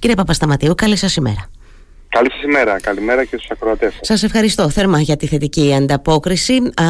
Κύριε 0.00 0.16
Παπασταματίου, 0.16 0.74
καλή 0.74 0.96
σας 0.96 1.16
ημέρα. 1.16 1.50
Καλή 2.16 2.30
σας 2.30 2.42
ημέρα. 2.42 2.80
Καλημέρα 2.80 3.24
και 3.24 3.36
στους 3.36 3.50
ακροατές 3.50 3.92
σας. 3.92 4.00
Σας 4.02 4.22
ευχαριστώ 4.22 4.70
θερμά 4.70 5.00
για 5.00 5.16
τη 5.16 5.26
θετική 5.26 5.74
ανταπόκριση. 5.74 6.54
Α, 6.54 6.84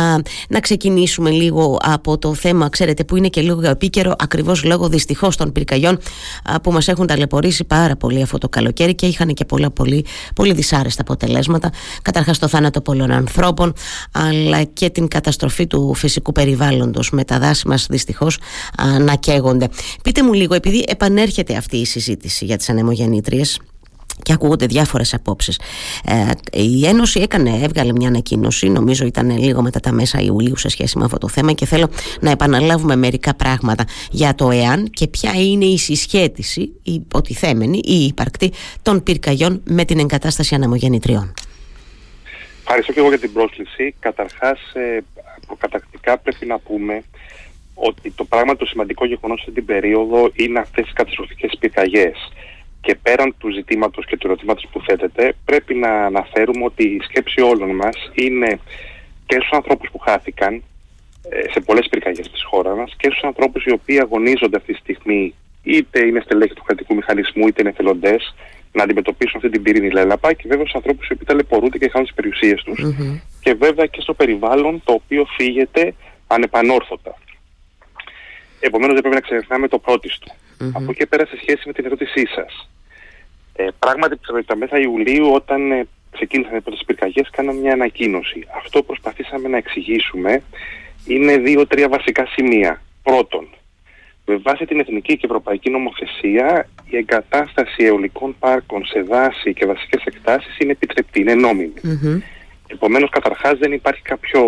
να 0.49 0.61
ξεκινήσουμε 0.61 1.31
λίγο 1.31 1.79
από 1.83 2.19
το 2.19 2.35
θέμα, 2.35 2.69
ξέρετε, 2.69 3.05
που 3.05 3.17
είναι 3.17 3.29
και 3.29 3.41
λίγο 3.41 3.69
επίκαιρο, 3.69 4.15
ακριβώς 4.19 4.65
λόγω 4.65 4.89
δυστυχώς 4.89 5.37
των 5.37 5.53
πυρκαγιών 5.53 5.99
α, 6.45 6.61
που 6.61 6.73
μας 6.73 6.89
έχουν 6.89 7.07
ταλαιπωρήσει 7.07 7.65
πάρα 7.65 7.97
πολύ 7.97 8.23
αυτό 8.23 8.39
το 8.39 8.49
καλοκαίρι 8.49 8.95
και 8.95 9.07
είχαν 9.07 9.35
και 9.35 9.45
πολλά 9.45 9.71
πολύ, 9.71 10.05
πολύ 10.35 10.53
δυσάρεστα 10.53 11.03
αποτελέσματα. 11.03 11.71
Καταρχάς 12.03 12.39
το 12.39 12.49
θάνατο 12.49 12.81
πολλών 12.81 13.11
ανθρώπων, 13.11 13.73
αλλά 14.13 14.63
και 14.63 14.91
την 14.91 15.09
καταστροφή 15.09 15.67
του 15.67 15.95
φυσικού 15.95 16.33
περιβάλλοντος 16.33 17.11
με 17.11 17.25
τα 17.25 17.39
δάση 17.39 17.69
μας 17.69 17.87
δυστυχώς 17.91 18.39
α, 18.83 18.99
να 18.99 19.15
καίγονται. 19.15 19.69
Πείτε 20.03 20.23
μου 20.23 20.33
λίγο, 20.33 20.55
επειδή 20.55 20.85
επανέρχεται 20.89 21.57
αυτή 21.57 21.77
η 21.77 21.87
συζήτηση 21.87 22.45
για 22.45 22.57
τις 22.57 22.69
ανεμογεννήτριες, 22.69 23.61
και 24.23 24.33
ακούγονται 24.33 24.67
διάφορες 24.67 25.15
απόψεις. 25.15 25.61
Ε, 26.05 26.31
η 26.63 26.87
Ένωση 26.87 27.21
έκανε, 27.21 27.51
έβγαλε 27.63 27.93
μια 27.93 28.09
ανακοίνωση, 28.09 28.69
νομίζω 28.69 29.07
ήταν 29.07 29.39
λίγο 29.39 29.63
μετά 29.63 29.81
τα 29.81 29.93
μέσα 29.93 30.21
Ιουλίου 30.21 30.57
σε 30.57 30.69
σχέση 30.69 30.99
με 30.99 31.05
αυτό 31.05 31.19
το 31.19 31.29
θέμα 31.29 31.53
και 31.53 31.67
θέλω 31.67 31.91
να 32.21 32.31
επαναλάβουμε 32.31 32.97
μερικά 32.97 33.35
πράγματα 33.35 33.85
για 34.11 34.35
το 34.35 34.51
εάν 34.51 34.91
και 34.91 35.07
ποια 35.07 35.33
είναι 35.35 35.65
η 35.65 35.79
συσχέτιση, 35.79 36.61
η 36.61 36.93
υποτιθέμενη 36.93 37.79
ή 37.85 37.95
η 37.95 38.05
υπαρκτή 38.05 38.53
των 38.83 39.03
πυρκαγιών 39.03 39.61
με 39.65 39.85
την 39.85 39.99
εγκατάσταση 39.99 40.55
αναμογεννητριών. 40.55 41.35
Ευχαριστώ 42.61 42.93
και 42.93 43.01
εγώ 43.01 43.09
για 43.09 43.19
την 43.19 43.33
πρόσκληση. 43.33 43.95
Καταρχάς, 44.01 44.61
ε, 44.75 45.01
προκατακτικά 45.47 46.19
πρέπει 46.19 46.47
να 46.47 46.59
πούμε 46.59 47.03
ότι 47.75 48.11
το 48.11 48.25
πράγμα 48.25 48.57
το 48.57 48.67
σημαντικό 48.67 49.07
γεγονός 49.07 49.41
αυτή 49.41 49.53
την 49.53 49.65
περίοδο 49.65 50.31
είναι 50.35 50.59
αυτές 50.59 50.89
οι 50.89 50.93
καταστροφικές 50.93 51.57
πυρκαγιές. 51.59 52.33
Και 52.81 52.95
πέραν 53.03 53.35
του 53.39 53.51
ζητήματος 53.51 54.07
και 54.07 54.17
του 54.17 54.27
ερωτήματος 54.27 54.67
που 54.73 54.81
θέτεται, 54.81 55.35
πρέπει 55.45 55.75
να 55.75 55.89
αναφέρουμε 55.89 56.65
ότι 56.65 56.83
η 56.83 57.01
σκέψη 57.03 57.41
όλων 57.41 57.75
μας 57.75 58.11
είναι 58.15 58.59
και 59.27 59.35
στους 59.35 59.51
ανθρώπους 59.53 59.91
που 59.91 59.99
χάθηκαν 59.99 60.63
ε, 61.29 61.51
σε 61.51 61.61
πολλές 61.61 61.89
πυρκαγιές 61.91 62.31
της 62.31 62.43
χώρας 62.45 62.77
μας 62.77 62.95
και 62.97 63.11
στους 63.11 63.23
ανθρώπους 63.23 63.65
οι 63.65 63.73
οποίοι 63.73 64.01
αγωνίζονται 64.01 64.57
αυτή 64.57 64.73
τη 64.73 64.79
στιγμή 64.79 65.35
είτε 65.63 66.07
είναι 66.07 66.21
στελέχη 66.21 66.55
του 66.55 66.63
κρατικού 66.63 66.95
μηχανισμού 66.95 67.47
είτε 67.47 67.61
είναι 67.61 67.71
εθελοντές 67.71 68.35
να 68.73 68.83
αντιμετωπίσουν 68.83 69.37
αυτή 69.37 69.51
την 69.51 69.63
πυρήνη 69.63 69.91
λέλαπα 69.91 70.33
και 70.33 70.45
βέβαια 70.47 70.65
στους 70.67 70.75
ανθρώπους 70.75 71.09
οι 71.09 71.13
οποίοι 71.13 71.27
ταλαιπωρούνται 71.27 71.79
και 71.79 71.89
χάνουν 71.89 72.07
τις 72.07 72.17
περιουσίες 72.17 72.63
τους 72.63 72.81
και 73.41 73.55
βέβαια 73.55 73.87
και 73.87 74.01
στο 74.01 74.15
περιβάλλον 74.15 74.83
το 74.85 74.93
οποίο 74.93 75.27
φύγεται 75.37 75.95
ανεπανόρθωτα. 76.27 77.15
Επομένως 78.61 78.93
δεν 78.93 79.03
πρέπει 79.03 79.15
να 79.15 79.21
ξεχνάμε 79.21 79.69
το 79.69 79.79
πρώτιστο. 79.79 80.33
Mm-hmm. 80.33 80.71
Από 80.73 80.91
εκεί 80.91 81.07
πέρα 81.07 81.27
σε 81.27 81.37
σχέση 81.37 81.63
με 81.67 81.73
την 81.73 81.85
ερώτησή 81.85 82.27
σας. 82.27 82.71
Ε, 83.57 83.67
πράγματι, 83.79 84.19
τα 84.47 84.57
μέσα 84.57 84.79
Ιουλίου, 84.79 85.33
όταν 85.33 85.73
ε, 85.73 85.87
ξεκίνησαν 86.11 86.57
οι 86.57 86.61
πρώτες 86.61 86.83
πυρκαγιές, 86.87 87.31
κάναμε 87.31 87.61
μια 87.61 87.73
ανακοίνωση. 87.73 88.47
Αυτό 88.57 88.81
που 88.81 88.87
προσπαθήσαμε 88.87 89.49
να 89.49 89.57
εξηγήσουμε 89.57 90.43
είναι 91.07 91.37
δύο-τρία 91.37 91.89
βασικά 91.89 92.27
σημεία. 92.27 92.83
Πρώτον, 93.03 93.49
με 94.27 94.37
βάση 94.37 94.65
την 94.65 94.81
εθνική 94.81 95.17
και 95.17 95.27
ευρωπαϊκή 95.27 95.71
νομοθεσία, 95.71 96.69
η 96.91 96.97
εγκατάσταση 96.97 97.85
αιωλικών 97.85 98.37
πάρκων 98.39 98.85
σε 98.85 99.01
δάση 99.01 99.55
και 99.55 99.67
βασικές 99.67 100.03
εκτάσεις 100.05 100.59
είναι 100.59 100.73
επιτρεπτή, 100.73 101.21
είναι 101.21 101.35
νόμιμη. 101.35 101.73
Mm-hmm. 101.83 102.21
Επομένως, 102.67 103.11
καταρχάς 103.11 103.59
δεν 103.59 103.73
υπάρχει 103.73 104.03
κάποιο, 104.03 104.43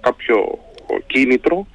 κάποιο 0.00 0.58
κίνητρο 1.06 1.66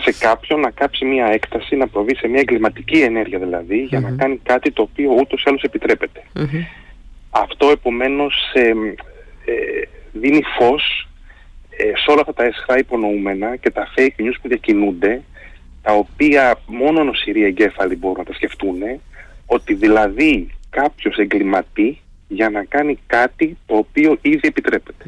σε 0.00 0.12
κάποιον 0.12 0.60
να 0.60 0.70
κάψει 0.70 1.04
μια 1.04 1.26
έκταση, 1.26 1.76
να 1.76 1.88
προβεί 1.88 2.16
σε 2.16 2.28
μια 2.28 2.40
εγκληματική 2.40 3.00
ενέργεια 3.00 3.38
δηλαδή, 3.38 3.82
για 3.82 4.00
να 4.00 4.10
κάνει 4.10 4.40
κάτι 4.42 4.70
το 4.70 4.82
οποίο 4.82 5.10
ούτως 5.20 5.42
ή 5.42 5.44
άλλως 5.46 5.62
Αυτό 7.30 7.70
επομένως 7.70 8.34
ε, 8.54 8.68
ε, 9.44 9.88
δίνει 10.12 10.42
φως 10.58 11.08
ε, 11.70 11.84
σε 11.84 12.10
όλα 12.10 12.20
αυτά 12.20 12.34
τα 12.34 12.44
έσχρα 12.44 12.78
υπονοούμενα 12.78 13.56
και 13.56 13.70
τα 13.70 13.88
fake 13.96 14.20
news 14.20 14.34
που 14.42 14.48
διακινούνται, 14.48 15.22
τα 15.82 15.92
οποία 15.92 16.60
μόνο 16.66 17.04
νοσηροί 17.04 17.44
εγκέφαλοι 17.44 17.96
μπορούν 17.96 18.18
να 18.18 18.24
τα 18.24 18.32
σκεφτούν, 18.32 18.78
ότι 19.46 19.74
δηλαδή 19.74 20.50
κάποιος 20.70 21.16
εγκληματεί 21.16 22.00
για 22.28 22.50
να 22.50 22.64
κάνει 22.64 22.98
κάτι 23.06 23.56
το 23.66 23.76
οποίο 23.76 24.18
ήδη 24.20 24.40
επιτρέπεται. 24.42 25.04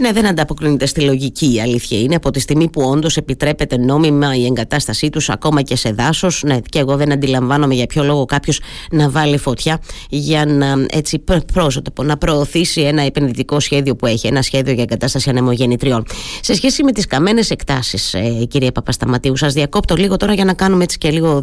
Ναι, 0.00 0.12
δεν 0.12 0.26
ανταποκρίνεται 0.26 0.86
στη 0.86 1.00
λογική 1.00 1.54
η 1.54 1.60
αλήθεια 1.60 2.00
είναι. 2.00 2.14
Από 2.14 2.30
τη 2.30 2.40
στιγμή 2.40 2.70
που 2.70 2.82
όντως 2.82 3.16
επιτρέπεται 3.16 3.76
νόμιμα 3.76 4.36
η 4.36 4.44
εγκατάστασή 4.44 5.10
τους 5.10 5.28
ακόμα 5.28 5.62
και 5.62 5.76
σε 5.76 5.92
δάσος. 5.92 6.42
Ναι, 6.42 6.58
και 6.68 6.78
εγώ 6.78 6.96
δεν 6.96 7.12
αντιλαμβάνομαι 7.12 7.74
για 7.74 7.86
ποιο 7.86 8.04
λόγο 8.04 8.24
κάποιος 8.24 8.60
να 8.90 9.10
βάλει 9.10 9.38
φωτιά 9.38 9.80
για 10.08 10.46
να, 10.46 10.86
έτσι, 10.90 11.24
πρόσωπο, 11.52 12.02
να 12.02 12.16
προωθήσει 12.16 12.80
ένα 12.80 13.02
επενδυτικό 13.02 13.60
σχέδιο 13.60 13.96
που 13.96 14.06
έχει, 14.06 14.26
ένα 14.26 14.42
σχέδιο 14.42 14.72
για 14.72 14.82
εγκατάσταση 14.82 15.30
ανεμογεννητριών. 15.30 16.04
Σε 16.40 16.54
σχέση 16.54 16.82
με 16.82 16.92
τις 16.92 17.06
καμένες 17.06 17.50
εκτάσεις, 17.50 18.14
ε, 18.14 18.44
κύριε 18.48 18.72
Παπασταματίου, 18.72 19.36
σας 19.36 19.52
διακόπτω 19.52 19.94
λίγο 19.94 20.16
τώρα 20.16 20.34
για 20.34 20.44
να 20.44 20.54
κάνουμε 20.54 20.84
έτσι 20.84 20.98
και 20.98 21.10
λίγο 21.10 21.42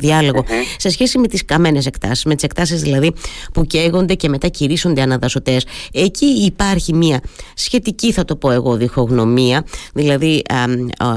Σε 0.77 0.89
σχέση 0.89 1.17
με 1.19 1.27
τις 1.27 1.45
καμένες 1.45 1.85
εκτάσεις, 1.85 2.25
με 2.25 2.35
τις 2.35 2.43
εκτάσεις 2.43 2.81
δηλαδή 2.81 3.13
που 3.53 3.65
καίγονται 3.65 4.13
και 4.13 4.29
μετά 4.29 4.47
κηρύσσονται 4.47 5.01
αναδασωτές, 5.01 5.65
εκεί 5.93 6.25
υπάρχει 6.25 6.93
μια 6.93 7.21
σχετική, 7.53 8.11
θα 8.11 8.25
το 8.25 8.35
πω 8.35 8.46
εγώ 8.51 8.75
διχογνωμία. 8.75 9.63
Δηλαδή 9.93 10.41
α, 10.49 11.15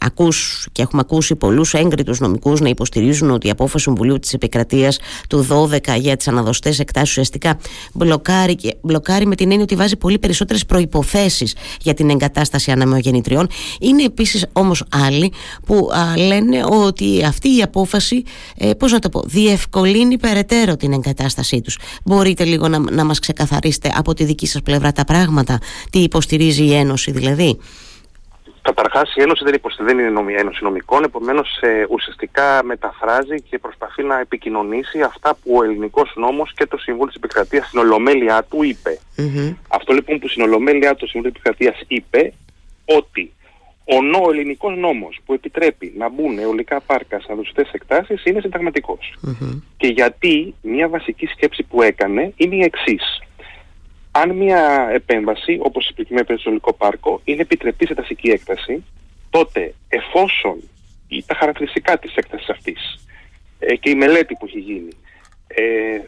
ακούς 0.00 0.68
και 0.72 0.82
έχουμε 0.82 1.02
ακούσει 1.04 1.36
πολλούς 1.36 1.74
έγκριτους 1.74 2.20
νομικούς 2.20 2.60
να 2.60 2.68
υποστηρίζουν 2.68 3.30
ότι 3.30 3.46
η 3.46 3.50
απόφαση 3.50 3.74
του 3.74 3.80
Συμβουλίου 3.80 4.18
της 4.18 4.32
Επικρατείας 4.32 4.98
του 5.28 5.46
12 5.50 5.98
για 5.98 6.16
τις 6.16 6.28
αναδοστές 6.28 6.78
εκτάσεις 6.78 7.10
ουσιαστικά 7.10 7.58
μπλοκάρει, 7.92 8.56
μπλοκάρει 8.82 9.26
με 9.26 9.34
την 9.34 9.50
έννοια 9.50 9.62
ότι 9.62 9.74
βάζει 9.74 9.96
πολύ 9.96 10.18
περισσότερες 10.18 10.66
προϋποθέσεις 10.66 11.54
για 11.80 11.94
την 11.94 12.10
εγκατάσταση 12.10 12.70
αναμεογεννητριών. 12.70 13.48
Είναι 13.80 14.02
επίσης 14.02 14.46
όμως 14.52 14.84
άλλοι 15.06 15.32
που 15.66 15.88
λένε 16.26 16.64
ότι 16.64 17.24
αυτή 17.24 17.56
η 17.56 17.62
απόφαση 17.62 18.22
ε, 18.56 18.72
πώς 18.72 18.92
να 18.92 18.98
το 18.98 19.08
πω, 19.08 19.22
διευκολύνει 19.26 20.18
περαιτέρω 20.18 20.76
την 20.76 20.92
εγκατάστασή 20.92 21.60
τους. 21.60 21.78
Μπορείτε 22.04 22.44
λίγο 22.44 22.68
να, 22.68 22.78
να 22.78 23.04
μας 23.04 23.18
ξεκαθαρίσετε 23.18 23.92
από 23.96 24.14
τη 24.14 24.24
δική 24.24 24.46
σας 24.46 24.62
πλευρά 24.62 24.92
τα 24.92 25.04
πράγματα 25.04 25.58
τι 25.90 25.98
υποστηρίζει 25.98 26.39
υποστηρίζει 26.40 26.74
η 26.74 26.74
Ένωση 26.74 27.10
δηλαδή; 27.10 27.58
Καταρχάς, 28.62 29.14
η 29.16 29.22
Ένωση 29.22 29.44
δεν, 29.44 29.54
υποστηρίζει, 29.54 29.94
δεν 29.94 30.06
είναι 30.06 30.40
Ένωση 30.40 30.64
νομικών, 30.64 31.04
επομένως 31.04 31.58
ε, 31.60 31.86
ουσιαστικά 31.90 32.64
μεταφράζει 32.64 33.42
και 33.42 33.58
προσπαθεί 33.58 34.02
να 34.02 34.20
επικοινωνήσει 34.20 35.00
αυτά 35.00 35.34
που 35.34 35.54
ο 35.56 35.62
ελληνικός 35.64 36.12
νόμος 36.16 36.52
και 36.54 36.66
το 36.66 36.76
Συμβούλιο 36.76 37.06
της 37.06 37.16
Επικρατείας 37.16 37.66
στην 37.66 37.78
Ολομέλειά 37.78 38.42
του 38.50 38.62
είπε. 38.62 38.98
Mm-hmm. 39.16 39.54
Αυτό 39.68 39.92
λοιπόν 39.92 40.18
που 40.18 40.28
στην 40.28 40.42
Ολομέλειά 40.42 40.94
του 40.94 41.08
Συμβούλιο 41.08 41.32
της 41.32 41.42
Επικρατείας 41.42 41.84
είπε 41.88 42.32
ότι 42.84 43.32
ο, 43.84 44.02
νο, 44.02 44.18
ο 44.26 44.30
ελληνικός 44.30 44.76
νόμος 44.76 45.20
που 45.24 45.32
επιτρέπει 45.32 45.94
να 45.96 46.08
μπουν 46.10 46.38
αιωλικά 46.38 46.80
πάρκα 46.80 47.20
σε 47.20 47.32
αδοσιτέ 47.32 47.66
εκτάσεις 47.72 48.24
είναι 48.24 48.40
συνταγματικός. 48.40 49.14
Mm-hmm. 49.26 49.62
Και 49.76 49.86
γιατί 49.86 50.54
μια 50.62 50.88
βασική 50.88 51.26
σκέψη 51.26 51.62
που 51.62 51.82
έκανε 51.82 52.32
είναι 52.36 52.54
η 52.54 52.62
εξής 52.62 53.20
αν 54.20 54.30
μια 54.30 54.88
επέμβαση, 54.92 55.58
όπως 55.62 55.88
η 55.88 55.94
προκειμένη 55.94 56.26
περίπτωση 56.26 56.56
στο 56.56 56.72
πάρκο, 56.72 57.20
είναι 57.24 57.40
επιτρεπτή 57.40 57.86
σε 57.86 57.94
τασική 57.94 58.28
έκταση, 58.30 58.84
τότε 59.30 59.74
εφόσον 59.88 60.62
τα 61.26 61.34
χαρακτηριστικά 61.34 61.98
της 61.98 62.14
έκτασης 62.14 62.48
αυτής 62.48 63.06
ε, 63.58 63.76
και 63.76 63.90
η 63.90 63.94
μελέτη 63.94 64.34
που 64.34 64.46
έχει 64.46 64.58
γίνει 64.58 64.92
ε, 65.46 65.64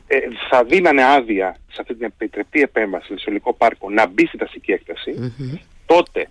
ε, 0.06 0.18
θα 0.50 0.64
δίνανε 0.64 1.04
άδεια 1.04 1.56
σε 1.68 1.80
αυτή 1.80 1.94
την 1.94 2.04
επιτρεπτή 2.04 2.60
επέμβαση 2.60 3.18
στο 3.18 3.30
υλικό 3.30 3.52
πάρκο 3.54 3.90
να 3.90 4.06
μπει 4.06 4.26
στη 4.26 4.38
τασική 4.38 4.80
τότε 5.86 6.28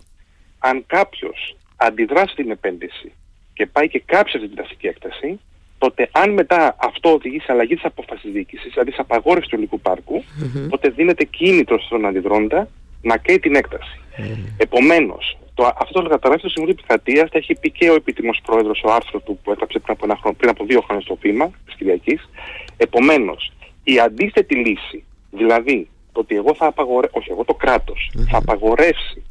αν 0.59 0.83
κάποιος 0.87 1.57
αντιδράσει 1.75 2.35
την 2.35 2.51
επένδυση 2.51 3.11
και 3.53 3.65
πάει 3.65 3.89
και 3.89 4.03
κάψει 4.05 4.37
αυτή 4.37 4.47
την 4.47 4.57
τασική 4.57 4.87
έκταση, 4.87 5.39
τότε 5.83 6.09
αν 6.11 6.29
μετά 6.33 6.75
αυτό 6.79 7.13
οδηγεί 7.13 7.39
σε 7.39 7.51
αλλαγή 7.51 7.75
της 7.75 7.85
απόφασης 7.85 8.31
διοίκησης, 8.31 8.71
δηλαδή 8.73 8.91
σε 8.91 9.01
απαγόρευση 9.01 9.49
του 9.49 9.55
υλικού 9.55 9.79
πάρκου, 9.79 10.23
mm-hmm. 10.23 10.67
τότε 10.69 10.89
δίνεται 10.89 11.23
κίνητρο 11.23 11.79
στον 11.79 12.05
αντιδρόντα 12.05 12.67
να 13.01 13.17
καίει 13.17 13.39
την 13.39 13.55
έκταση. 13.55 13.99
Mm-hmm. 13.99 14.53
Επομένως, 14.57 15.37
αυτό 15.77 16.01
το 16.01 16.09
καταγράφει 16.09 16.39
στο 16.39 16.49
Συμβούλιο 16.49 16.75
Επικρατείας, 16.79 17.29
τα 17.29 17.37
έχει 17.37 17.55
πει 17.55 17.71
και 17.71 17.89
ο 17.89 17.93
επίτιμος 17.93 18.39
πρόεδρος, 18.45 18.81
ο 18.85 18.91
άρθρο 18.91 19.19
του 19.19 19.39
που 19.43 19.51
έγραψε 19.51 19.79
πριν 19.79 19.95
από, 19.95 20.05
ένα 20.05 20.17
χρόνο, 20.19 20.35
πριν 20.39 20.49
από 20.49 20.65
δύο 20.65 20.81
χρόνια 20.81 21.03
στο 21.03 21.15
βήμα 21.21 21.51
της 21.65 21.75
Κυριακής. 21.75 22.29
Επομένως, 22.77 23.51
η 23.83 23.99
αντίθετη 23.99 24.55
λύση, 24.55 25.03
δηλαδή 25.31 25.89
το 26.11 26.19
ότι 26.19 26.35
εγώ 26.35 26.53
θα 26.55 26.65
απαγορεύσω, 26.65 27.19
όχι 27.19 27.31
εγώ 27.31 27.43
το 27.45 27.53
κράτος, 27.53 28.11
mm-hmm. 28.13 28.27
θα 28.31 28.37
απαγορεύσει 28.37 29.23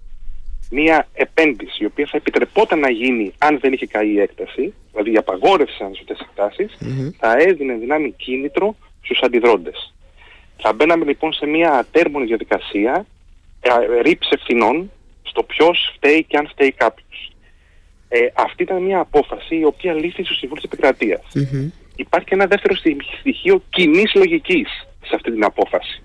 μια 0.70 1.08
επένδυση 1.12 1.82
η 1.82 1.86
οποία 1.86 2.06
θα 2.06 2.16
επιτρεπόταν 2.16 2.78
να 2.78 2.90
γίνει 2.90 3.32
αν 3.38 3.58
δεν 3.58 3.72
είχε 3.72 3.86
καεί 3.86 4.12
η 4.12 4.20
έκταση, 4.20 4.74
δηλαδή 4.90 5.12
η 5.12 5.16
απαγόρευση 5.16 5.76
σε 5.76 5.84
αυτέ 5.84 6.16
εκτάσεις, 6.20 6.78
mm-hmm. 6.80 7.10
θα 7.18 7.36
έδινε 7.38 7.74
δυνάμει 7.74 8.12
κίνητρο 8.12 8.76
στους 9.02 9.20
αντιδρόντες. 9.22 9.94
Θα 10.56 10.72
μπαίναμε 10.72 11.04
λοιπόν 11.04 11.32
σε 11.32 11.46
μια 11.46 11.72
ατέρμονη 11.72 12.26
διαδικασία 12.26 13.06
ε, 13.60 14.00
ρήψη 14.02 14.30
ευθυνών 14.32 14.90
στο 15.22 15.42
ποιος 15.42 15.92
φταίει 15.96 16.24
και 16.24 16.36
αν 16.36 16.48
φταίει 16.48 16.72
κάποιος. 16.72 17.32
Ε, 18.08 18.18
αυτή 18.34 18.62
ήταν 18.62 18.82
μια 18.82 18.98
απόφαση 19.00 19.56
η 19.56 19.64
οποία 19.64 19.92
λήφθη 19.92 20.24
στο 20.24 20.34
Συμβούλιο 20.34 20.62
της 20.62 20.72
Επικρατείας. 20.72 21.22
Mm-hmm. 21.34 21.70
υπάρχει 21.96 22.28
ένα 22.30 22.46
δεύτερο 22.46 22.74
στοιχείο 23.20 23.62
κοινής 23.70 24.14
λογικής 24.14 24.68
σε 25.04 25.14
αυτή 25.14 25.32
την 25.32 25.44
απόφαση. 25.44 26.02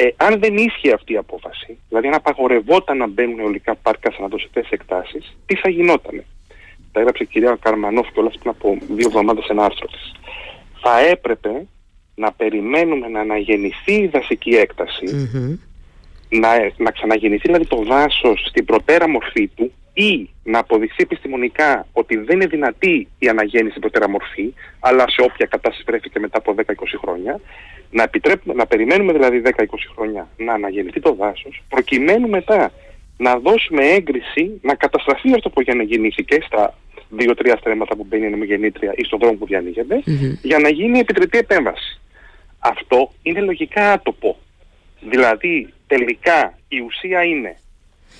Ε, 0.00 0.08
αν 0.16 0.40
δεν 0.40 0.56
ίσχυε 0.56 0.92
αυτή 0.92 1.12
η 1.12 1.16
απόφαση, 1.16 1.78
δηλαδή 1.88 2.06
αν 2.06 2.14
απαγορευόταν 2.14 2.96
να 2.96 3.06
μπαίνουν 3.06 3.38
αιωλικά 3.38 3.74
πάρκα 3.74 4.10
σε 4.10 4.16
αναδοσιτές 4.18 4.68
εκτάσεις, 4.70 5.36
τι 5.46 5.54
θα 5.54 5.68
γινόταν. 5.68 6.24
Τα 6.92 7.00
έγραψε 7.00 7.22
η 7.22 7.26
κυρία 7.26 7.58
Καρμανόφ 7.60 8.12
και 8.12 8.20
όλα 8.20 8.28
πριν 8.28 8.50
από 8.50 8.78
δύο 8.88 9.06
εβδομάδες 9.06 9.46
ένα 9.48 9.64
άρθρο 9.64 9.86
της. 9.86 10.14
Θα 10.80 10.98
έπρεπε 11.00 11.66
να 12.14 12.32
περιμένουμε 12.32 13.08
να 13.08 13.20
αναγεννηθεί 13.20 13.92
η 13.92 14.06
δασική 14.06 14.56
να, 16.28 16.48
να 16.76 16.90
ξαναγεννηθεί 16.90 17.46
δηλαδή 17.46 17.66
το 17.66 17.82
δάσος 17.82 18.46
στην 18.48 18.64
προτέρα 18.64 19.08
μορφή 19.08 19.48
του 19.48 19.72
ή 19.98 20.30
να 20.42 20.58
αποδειχθεί 20.58 21.02
επιστημονικά 21.02 21.86
ότι 21.92 22.16
δεν 22.16 22.36
είναι 22.36 22.46
δυνατή 22.46 23.08
η 23.18 23.28
αναγέννηση 23.28 23.70
στην 23.70 23.80
προτέρα 23.80 24.08
μορφή, 24.08 24.54
αλλά 24.80 25.04
σε 25.08 25.20
όποια 25.22 25.46
κατάσταση 25.46 25.84
βρέθηκε 25.86 26.18
μετά 26.18 26.38
από 26.38 26.54
10-20 26.56 26.62
χρόνια, 27.00 27.40
να, 27.90 28.02
επιτρέπουμε, 28.02 28.54
να 28.54 28.66
περιμένουμε 28.66 29.12
δηλαδή 29.12 29.42
10-20 29.44 29.62
χρόνια 29.94 30.28
να 30.36 30.52
αναγεννηθεί 30.52 31.00
το 31.00 31.14
δάσος, 31.14 31.62
προκειμένου 31.68 32.28
μετά 32.28 32.72
να 33.16 33.38
δώσουμε 33.38 33.84
έγκριση 33.84 34.60
να 34.62 34.74
καταστραφεί 34.74 35.32
αυτό 35.34 35.50
που 35.50 35.60
γεννήθηκε 35.60 36.38
στα 36.46 36.74
δύο-τρία 37.08 37.56
στρέμματα 37.56 37.96
που 37.96 38.06
μπαίνει 38.08 38.26
η 38.26 38.30
νομογεννήτρια 38.30 38.92
ή 38.96 39.04
στον 39.04 39.18
δρόμο 39.18 39.36
που 39.36 39.46
διανοιγεται 39.46 40.02
για 40.42 40.58
να 40.58 40.68
γίνει 40.68 40.98
επιτρετή 40.98 41.38
επέμβαση. 41.38 42.00
Αυτό 42.58 43.12
είναι 43.22 43.40
λογικά 43.40 43.92
άτοπο. 43.92 44.36
Δηλαδή, 45.00 45.72
τελικά 45.86 46.58
η 46.68 46.80
ουσία 46.80 47.24
είναι 47.24 47.56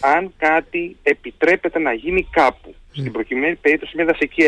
αν 0.01 0.33
κάτι 0.39 0.97
επιτρέπεται 1.03 1.79
να 1.79 1.93
γίνει 1.93 2.29
κάπου, 2.31 2.75
στην 2.93 3.13
προκειμένη 3.13 3.55
περίπτωση 3.55 3.93
μια 3.97 4.05
δασική 4.05 4.43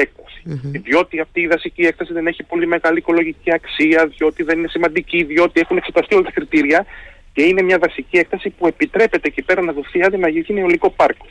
διότι 0.62 1.20
αυτή 1.20 1.41
η 1.41 1.47
δασική 1.47 1.82
έκταση 1.82 2.12
δεν 2.12 2.26
έχει 2.26 2.43
πολύ 2.43 2.67
μεγάλη 2.67 2.99
οικολογική 2.99 3.52
αξία, 3.52 4.06
διότι 4.17 4.43
δεν 4.43 4.58
είναι 4.58 4.69
σημαντική, 4.69 5.23
διότι 5.23 5.61
έχουν 5.61 5.76
εξεταστεί 5.76 6.14
όλα 6.14 6.25
τα 6.25 6.31
κριτήρια 6.31 6.87
και 7.32 7.43
είναι 7.43 7.62
μια 7.62 7.79
δασική 7.79 8.19
έκταση 8.19 8.50
που 8.50 8.67
επιτρέπεται 8.67 9.29
εκεί 9.29 9.43
πέρα 9.43 9.62
να 9.62 9.73
δοθεί 9.73 10.02
άδεια 10.02 10.19
να 10.19 10.29
γίνει 10.29 10.62
ολικό 10.62 10.91
πάρκο. 10.91 11.26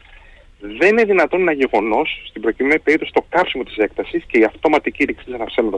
Δεν 0.60 0.90
είναι 0.90 1.04
δυνατόν 1.04 1.42
ένα 1.42 1.52
γεγονός, 1.52 2.26
στην 2.30 2.42
προκειμένη 2.42 2.80
περίπτωση 2.80 3.12
το 3.14 3.26
κάψιμο 3.30 3.64
της 3.64 3.78
έκταση 3.78 4.24
και 4.28 4.40
η 4.40 4.44
αυτόματη 4.44 4.92
κήρυξη 4.92 5.26
της 5.26 5.34
αναψέλνοντα 5.34 5.78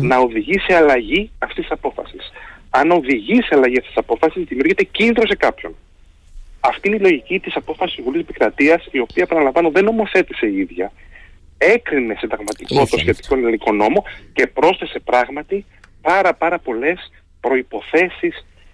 να 0.00 0.18
οδηγεί 0.18 0.58
σε 0.58 0.74
αλλαγή 0.74 1.30
αυτής 1.38 1.62
της 1.62 1.70
απόφασης. 1.70 2.32
Αν 2.70 2.90
οδηγεί 2.90 3.42
σε 3.42 3.48
αλλαγή 3.52 3.78
αυτής 3.78 3.94
της 3.94 3.96
απόφασης, 3.96 4.44
δημιουργείται 4.44 4.82
κίνδυνο 4.82 5.26
σε 5.26 5.36
κάποιον. 5.36 5.74
Αυτή 6.68 6.88
είναι 6.88 6.96
η 6.96 7.00
λογική 7.00 7.40
της 7.40 7.56
απόφασης 7.56 7.94
της 7.94 8.04
Βουλή 8.04 8.20
Επικρατείας, 8.20 8.86
η 8.90 8.98
οποία, 8.98 9.22
επαναλαμβάνω, 9.22 9.70
δεν 9.70 9.84
νομοθέτησε 9.84 10.46
η 10.46 10.56
ίδια. 10.58 10.92
Έκρινε 11.58 12.14
συνταγματικό 12.18 12.86
το 12.86 12.98
σχετικό 12.98 13.34
ελληνικό 13.34 13.72
νόμο 13.72 14.04
και 14.32 14.46
πρόσθεσε 14.46 14.98
πράγματι 14.98 15.64
πάρα, 16.02 16.34
πάρα 16.34 16.58
πολλές 16.58 17.12
προποθέσει 17.40 18.32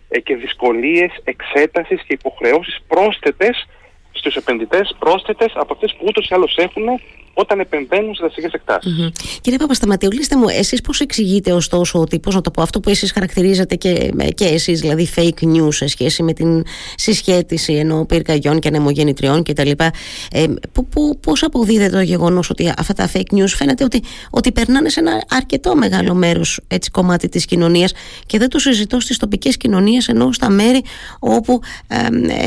ε, 0.09 0.21
και 0.21 0.37
δυσκολίες 0.37 1.11
εξέτασης 1.25 2.03
και 2.03 2.13
υποχρεώσεις 2.13 2.83
πρόσθετες 2.87 3.67
στους 4.13 4.37
επενδυτές, 4.37 4.97
πρόσθετες 4.99 5.53
από 5.55 5.73
αυτές 5.73 5.95
που 5.95 6.05
ούτως 6.09 6.29
ή 6.29 6.35
άλλως 6.35 6.57
έχουν 6.57 6.85
όταν 7.35 7.61
επεμβαίνουν 7.61 8.15
σε 8.15 8.23
δασικές 8.23 8.53
εκτάσεις. 8.53 8.93
Mm-hmm. 8.93 9.39
Κύριε 9.41 9.59
Παπασταματιολίστε 9.59 10.37
μου, 10.37 10.49
εσείς 10.49 10.81
πώς 10.81 11.01
εξηγείτε 11.01 11.53
ωστόσο 11.53 12.01
ότι, 12.01 12.21
πώς 12.21 12.35
να 12.35 12.41
το 12.41 12.51
πω, 12.51 12.63
αυτό 12.63 12.81
που 12.81 12.89
εσείς 12.91 13.13
χαρακτηρίζετε 13.13 13.75
και, 13.75 14.13
και 14.35 14.45
εσείς, 14.45 14.81
δηλαδή 14.81 15.09
fake 15.17 15.45
news 15.45 15.75
σε 15.75 15.87
σχέση 15.87 16.23
με 16.23 16.33
την 16.33 16.63
συσχέτιση 16.97 17.73
ενώ 17.73 18.05
πυρκαγιών 18.05 18.59
και 18.59 18.69
ανεμογεννητριών 18.69 19.43
κτλ. 19.43 19.71
Ε, 20.33 20.47
πώς 21.21 21.43
αποδίδεται 21.43 21.97
το 21.97 22.03
γεγονός 22.03 22.51
ότι 22.51 22.73
αυτά 22.79 22.93
τα 22.93 23.11
fake 23.15 23.35
news 23.37 23.49
φαίνεται 23.49 23.85
ότι, 23.85 24.03
ότι 24.31 24.53
περνάνε 24.53 24.89
σε 24.89 25.01
ένα 25.01 25.23
αρκετό 25.29 25.77
μεγάλο 25.77 26.15
μέρος 26.15 26.61
κομμάτι 26.93 27.29
της 27.29 27.45
κοινωνίας 27.45 27.93
και 28.27 28.39
δεν 28.39 28.49
το 28.49 28.59
συζητώ 28.59 29.01
στις 29.01 29.17
τοπικές 29.17 29.57
κοινωνίες 29.57 30.09
ενώ 30.09 30.33
στα 30.33 30.51
μέρη 30.51 30.83
όπου 31.19 31.61
ε, 31.87 31.97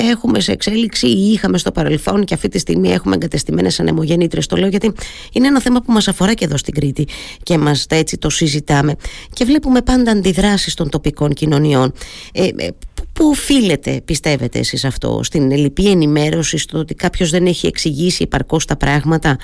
έχουμε 0.09 0.39
σε 0.39 0.51
εξέλιξη 0.51 1.07
ή 1.07 1.31
είχαμε 1.31 1.57
στο 1.57 1.71
παρελθόν 1.71 2.25
και 2.25 2.33
αυτή 2.33 2.47
τη 2.47 2.59
στιγμή 2.59 2.91
έχουμε 2.91 3.15
εγκατεστημένες 3.15 3.79
ανεμογεννήτριες. 3.79 4.47
Το 4.47 4.55
λέω 4.55 4.69
γιατί 4.77 4.91
είναι 5.31 5.47
ένα 5.47 5.61
θέμα 5.61 5.81
που 5.81 5.91
μας 5.91 6.07
αφορά 6.07 6.33
και 6.33 6.45
εδώ 6.45 6.57
στην 6.57 6.73
Κρήτη 6.73 7.07
και 7.43 7.57
μας 7.57 7.85
έτσι 7.89 8.17
το 8.17 8.29
συζητάμε 8.29 8.95
και 9.33 9.45
βλέπουμε 9.45 9.81
πάντα 9.81 10.11
αντιδράσεις 10.11 10.73
των 10.73 10.89
τοπικών 10.89 11.33
κοινωνιών. 11.33 11.93
Ε, 12.33 12.47
ε, 12.57 12.69
Πού 13.13 13.27
οφείλεται, 13.27 14.01
πιστεύετε 14.05 14.59
εσείς 14.59 14.85
αυτό, 14.85 15.19
στην 15.23 15.51
ελληπή 15.51 15.89
ενημέρωση, 15.89 16.57
στο 16.57 16.77
ότι 16.77 16.95
κάποιος 16.95 17.29
δεν 17.29 17.45
έχει 17.45 17.67
εξηγήσει 17.67 18.23
υπαρκώς 18.23 18.65
τα 18.65 18.77
πράγματα; 18.77 19.37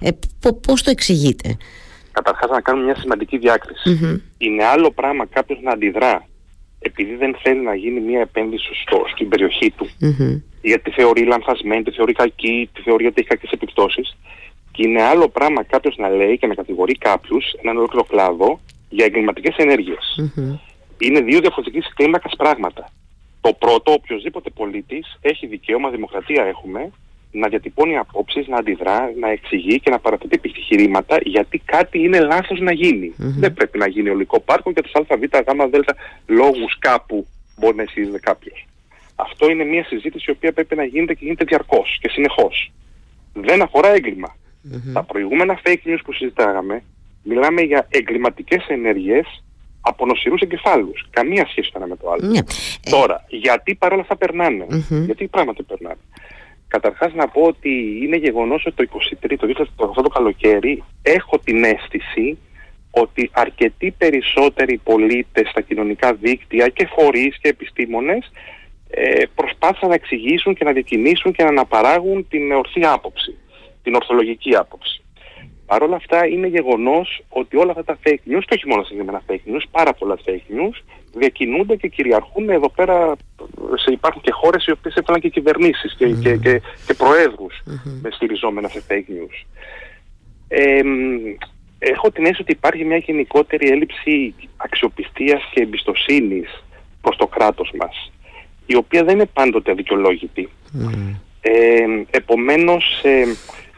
Ε, 0.00 0.08
πώς 0.66 0.82
το 0.82 0.90
εξηγείτε; 0.90 1.56
Καταρχάς 2.12 2.50
να 2.50 2.60
κάνουμε 2.60 2.84
μια 2.84 2.96
σημαντική 2.96 3.38
Είναι 4.38 4.64
άλλο 4.64 4.90
πράγμα 4.90 5.26
κάποιος 5.26 5.58
να 5.62 5.70
αντιδρά 5.70 6.26
επειδή 6.78 7.14
δεν 7.14 7.36
θέλει 7.42 7.60
να 7.60 7.74
γίνει 7.74 8.00
μια 8.00 8.20
επένδυση 8.20 8.70
στο, 8.82 9.04
στην 9.12 9.28
περιοχή 9.28 9.70
του, 9.70 9.88
mm-hmm. 10.00 10.42
γιατί 10.62 10.90
θεωρεί 10.90 11.24
λανθασμένη, 11.24 11.82
τη 11.82 11.90
θεωρεί 11.90 12.12
κακή, 12.12 12.70
τη 12.72 12.82
θεωρεί 12.82 13.06
ότι 13.06 13.14
έχει 13.18 13.28
κακές 13.28 13.50
επιπτώσεις 13.50 14.16
και 14.76 14.86
είναι 14.86 15.02
άλλο 15.02 15.28
πράγμα 15.28 15.62
κάποιος 15.62 15.96
να 15.96 16.08
λέει 16.08 16.38
και 16.38 16.46
να 16.46 16.54
κατηγορεί 16.54 16.94
κάποιους, 16.94 17.52
έναν 17.62 17.76
ολόκληρο 17.76 18.04
κλάδο, 18.04 18.60
για 18.88 19.04
εγκληματικές 19.04 19.54
Είναι 20.98 21.20
δύο 21.20 21.40
διαφορετικές 21.40 21.92
κλίμακα 21.96 22.28
πράγματα. 22.38 22.90
Το 23.40 23.52
πρώτο, 23.52 23.92
οποιοδήποτε 23.92 24.50
πολίτης 24.50 25.18
έχει 25.20 25.46
δικαίωμα, 25.46 25.90
δημοκρατία 25.90 26.44
έχουμε, 26.44 26.90
να 27.30 27.48
διατυπώνει 27.48 27.96
απόψεις, 27.96 28.46
να 28.46 28.56
αντιδρά, 28.56 29.12
να 29.20 29.30
εξηγεί 29.30 29.80
και 29.80 29.90
να 29.90 29.98
παραθέτει 29.98 30.34
επιχειρήματα 30.34 31.18
γιατί 31.22 31.58
κάτι 31.64 31.98
είναι 31.98 32.20
λάθος 32.20 32.60
να 32.60 32.72
γίνει. 32.72 33.14
Δεν 33.16 33.54
πρέπει 33.54 33.78
να 33.78 33.88
γίνει 33.88 34.08
ολικό 34.08 34.40
πάρκο 34.40 34.70
για 34.70 34.82
του 34.82 34.90
ΑΒ, 34.92 35.20
ΓΔ 35.72 35.80
λόγους 36.26 36.78
κάπου 36.78 37.26
μπορεί 37.58 37.76
να 37.76 37.82
ισχύει 37.82 38.10
κάποιο. 38.20 38.52
Αυτό 39.14 39.50
είναι 39.50 39.64
μια 39.64 39.84
συζήτηση 39.84 40.24
η 40.28 40.30
οποία 40.30 40.52
πρέπει 40.52 40.76
να 40.76 40.84
γίνεται 40.84 41.14
και 41.14 41.24
γίνεται 41.24 41.44
διαρκώς 41.44 41.98
και 42.00 42.08
συνεχώς. 42.08 42.72
Δεν 43.32 43.62
αφορά 43.62 43.88
έγκλημα. 43.88 44.36
Mm-hmm. 44.72 44.92
Τα 44.92 45.02
προηγούμενα 45.02 45.60
fake 45.64 45.88
news 45.88 45.98
που 46.04 46.12
συζητάγαμε, 46.12 46.82
μιλάμε 47.22 47.60
για 47.60 47.86
εγκληματικές 47.90 48.66
ενέργειες 48.68 49.44
από 49.80 50.06
νοσηρούς 50.06 50.40
εγκεφάλους. 50.40 51.06
Καμία 51.10 51.46
σχέση 51.46 51.70
το 51.72 51.78
ένα 51.78 51.86
με 51.86 51.96
το 51.96 52.10
άλλο. 52.10 52.26
Ναι. 52.26 52.40
Τώρα, 52.90 53.24
γιατί 53.28 53.74
παρόλα 53.74 54.00
αυτά 54.00 54.16
περνάνε, 54.16 54.66
mm-hmm. 54.70 55.04
γιατί 55.04 55.26
πράγματι 55.26 55.62
περνάνε; 55.62 56.00
Καταρχάς 56.68 57.14
να 57.14 57.28
πω 57.28 57.42
ότι 57.42 58.00
είναι 58.02 58.16
γεγονός 58.16 58.66
ότι 58.66 58.86
το 58.86 58.98
23, 59.20 59.34
το 59.76 59.86
αυτό 59.88 60.02
το 60.02 60.08
καλοκαίρι, 60.08 60.82
έχω 61.02 61.38
την 61.38 61.64
αίσθηση 61.64 62.38
ότι 62.90 63.30
αρκετοί 63.32 63.94
περισσότεροι 63.98 64.76
πολίτες 64.76 65.48
στα 65.48 65.60
κοινωνικά 65.60 66.14
δίκτυα 66.14 66.68
και 66.68 66.88
φορείς 66.96 67.38
και 67.40 67.48
επιστήμονες 67.48 68.30
ε, 68.90 69.22
προσπάθησαν 69.34 69.88
να 69.88 69.94
εξηγήσουν 69.94 70.54
και 70.54 70.64
να 70.64 70.72
διακινήσουν 70.72 71.32
και 71.32 71.42
να 71.42 71.48
αναπαράγουν 71.48 72.26
την 72.28 72.52
ορθή 72.52 72.84
άποψη 72.84 73.36
την 73.86 73.94
ορθολογική 73.94 74.56
άποψη. 74.56 75.00
Παρ' 75.66 75.82
όλα 75.82 75.96
αυτά 75.96 76.26
είναι 76.26 76.46
γεγονός 76.46 77.22
ότι 77.28 77.56
όλα 77.56 77.70
αυτά 77.70 77.84
τα 77.84 77.98
fake 78.04 78.24
news, 78.30 78.42
και 78.46 78.54
όχι 78.54 78.68
μόνο 78.68 78.82
συγκεκριμένα 78.82 79.22
fake 79.28 79.46
news, 79.50 79.64
πάρα 79.70 79.92
πολλά 79.92 80.18
fake 80.26 80.48
news, 80.56 80.76
διακινούνται 81.14 81.76
και 81.76 81.88
κυριαρχούν 81.88 82.48
εδώ 82.50 82.70
πέρα. 82.70 83.16
Σε, 83.74 83.92
υπάρχουν 83.92 84.22
και 84.22 84.30
χώρες 84.30 84.66
οι 84.66 84.70
οποίες 84.70 84.94
έφεραν 84.94 85.20
και 85.20 85.28
κυβερνήσεις 85.28 85.94
και, 85.98 86.06
mm-hmm. 86.06 86.20
και, 86.22 86.36
και, 86.36 86.60
και 86.86 86.94
προέδρους 86.94 87.54
mm-hmm. 87.66 88.08
στηριζόμενα 88.10 88.68
σε 88.68 88.82
fake 88.88 89.10
news. 89.16 89.36
Ε, 90.48 90.80
έχω 91.78 92.10
την 92.10 92.22
αίσθηση 92.22 92.42
ότι 92.42 92.52
υπάρχει 92.52 92.84
μια 92.84 92.96
γενικότερη 92.96 93.68
έλλειψη 93.68 94.34
αξιοπιστίας 94.56 95.42
και 95.52 95.62
εμπιστοσύνης 95.62 96.64
προς 97.00 97.16
το 97.16 97.26
κράτος 97.26 97.72
μας, 97.78 98.12
η 98.66 98.76
οποία 98.76 99.04
δεν 99.04 99.14
είναι 99.14 99.30
πάντοτε 99.32 99.70
αδικαιολόγητη. 99.70 100.48
Mm. 100.78 101.14
Ε, 101.40 101.84
επομένως, 102.10 103.00
ε, 103.04 103.24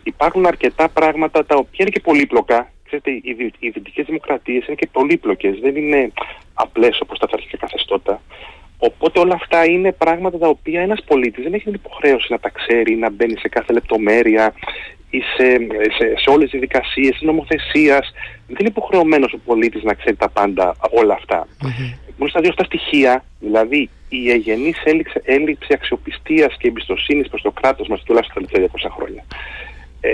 υπάρχουν 0.09 0.47
αρκετά 0.47 0.89
πράγματα 0.89 1.47
τα 1.47 1.57
οποία 1.57 1.79
είναι 1.79 1.91
και 1.91 2.01
πολύπλοκα. 2.01 2.73
Ξέρετε, 2.85 3.11
οι, 3.11 3.53
οι 3.59 3.69
δυτικές 3.69 4.07
δημοκρατίες 4.07 4.67
είναι 4.67 4.77
και 4.77 4.89
πολύπλοκες, 4.93 5.59
δεν 5.61 5.77
είναι 5.77 6.13
απλές 6.55 7.01
όπως 7.01 7.19
τα 7.19 7.29
αρχικά 7.33 7.57
καθεστώτα. 7.57 8.21
Οπότε 8.79 9.19
όλα 9.19 9.35
αυτά 9.35 9.65
είναι 9.65 9.93
πράγματα 9.93 10.39
τα 10.39 10.49
οποία 10.49 10.81
ένας 10.81 11.05
πολίτης 11.05 11.43
δεν 11.45 11.55
έχει 11.55 11.65
την 11.65 11.75
υποχρέωση 11.75 12.27
να 12.31 12.39
τα 12.39 12.51
ξέρει, 12.51 12.95
να 12.95 13.11
μπαίνει 13.11 13.39
σε 13.39 13.49
κάθε 13.49 13.73
λεπτομέρεια 13.73 14.55
ή 15.11 15.21
σε, 15.21 15.45
σε, 15.97 16.19
σε 16.19 16.31
όλες 16.31 16.51
τις 16.51 16.61
δικασίες 16.61 17.11
της 17.11 17.23
νομοθεσίας. 17.23 18.13
Δεν 18.47 18.57
είναι 18.61 18.69
υποχρεωμένος 18.69 19.33
ο 19.33 19.39
πολίτης 19.45 19.83
να 19.83 19.95
ξέρει 19.95 20.17
τα 20.17 20.29
πάντα 20.29 20.77
όλα 20.91 21.15
αυτά. 21.15 21.47
Mm-hmm. 21.47 21.99
Μόνο 22.17 22.31
στα 22.31 22.41
δύο 22.41 22.51
αυτά 22.51 22.65
στοιχεία, 22.65 23.25
δηλαδή 23.41 23.91
η 24.09 24.31
εγενής 24.31 24.77
έλλειψη 25.25 25.73
αξιοπιστίας 25.73 26.57
και 26.59 26.69
εμπιστοσύνης 26.69 27.29
προς 27.29 27.43
το 27.43 27.51
κράτος 27.51 27.89
μας 27.89 28.03
τουλάχιστον 28.03 28.43
τα 28.43 28.49
τελευταία 28.53 28.91
200 28.91 28.95
χρόνια 28.97 29.25
ε, 30.01 30.11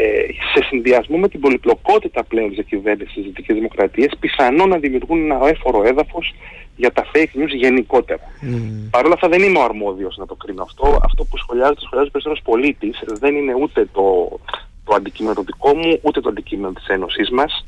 σε 0.54 0.64
συνδυασμό 0.68 1.16
με 1.16 1.28
την 1.28 1.40
πολυπλοκότητα 1.40 2.24
πλέον 2.24 2.46
της 2.46 2.56
διακυβέρνησης 2.56 3.14
της 3.14 3.24
Δυτικής 3.24 3.54
Δημοκρατίας 3.54 4.12
πιθανόν 4.20 4.68
να 4.68 4.78
δημιουργούν 4.78 5.30
ένα 5.30 5.48
έφορο 5.48 5.82
έδαφος 5.84 6.34
για 6.76 6.92
τα 6.92 7.04
fake 7.12 7.38
news 7.38 7.54
γενικότερα. 7.54 8.20
Mm. 8.42 8.88
Παρ' 8.90 9.04
όλα 9.04 9.14
αυτά 9.14 9.28
δεν 9.28 9.42
είμαι 9.42 9.58
ο 9.58 9.62
αρμόδιος 9.62 10.16
να 10.16 10.26
το 10.26 10.34
κρίνω 10.34 10.62
αυτό. 10.62 10.98
Αυτό 11.02 11.24
που 11.24 11.36
σχολιάζεται, 11.36 11.80
σχολιάζει 11.80 12.10
περισσότερος 12.10 12.44
πολίτης. 12.44 13.02
Δεν 13.06 13.34
είναι 13.36 13.54
ούτε 13.54 13.88
το, 13.92 14.38
το 14.84 14.94
αντικείμενο 14.94 15.42
δικό 15.42 15.76
μου, 15.76 15.98
ούτε 16.02 16.20
το 16.20 16.28
αντικείμενο 16.28 16.72
της 16.72 16.86
Ένωσής 16.86 17.30
μας. 17.30 17.66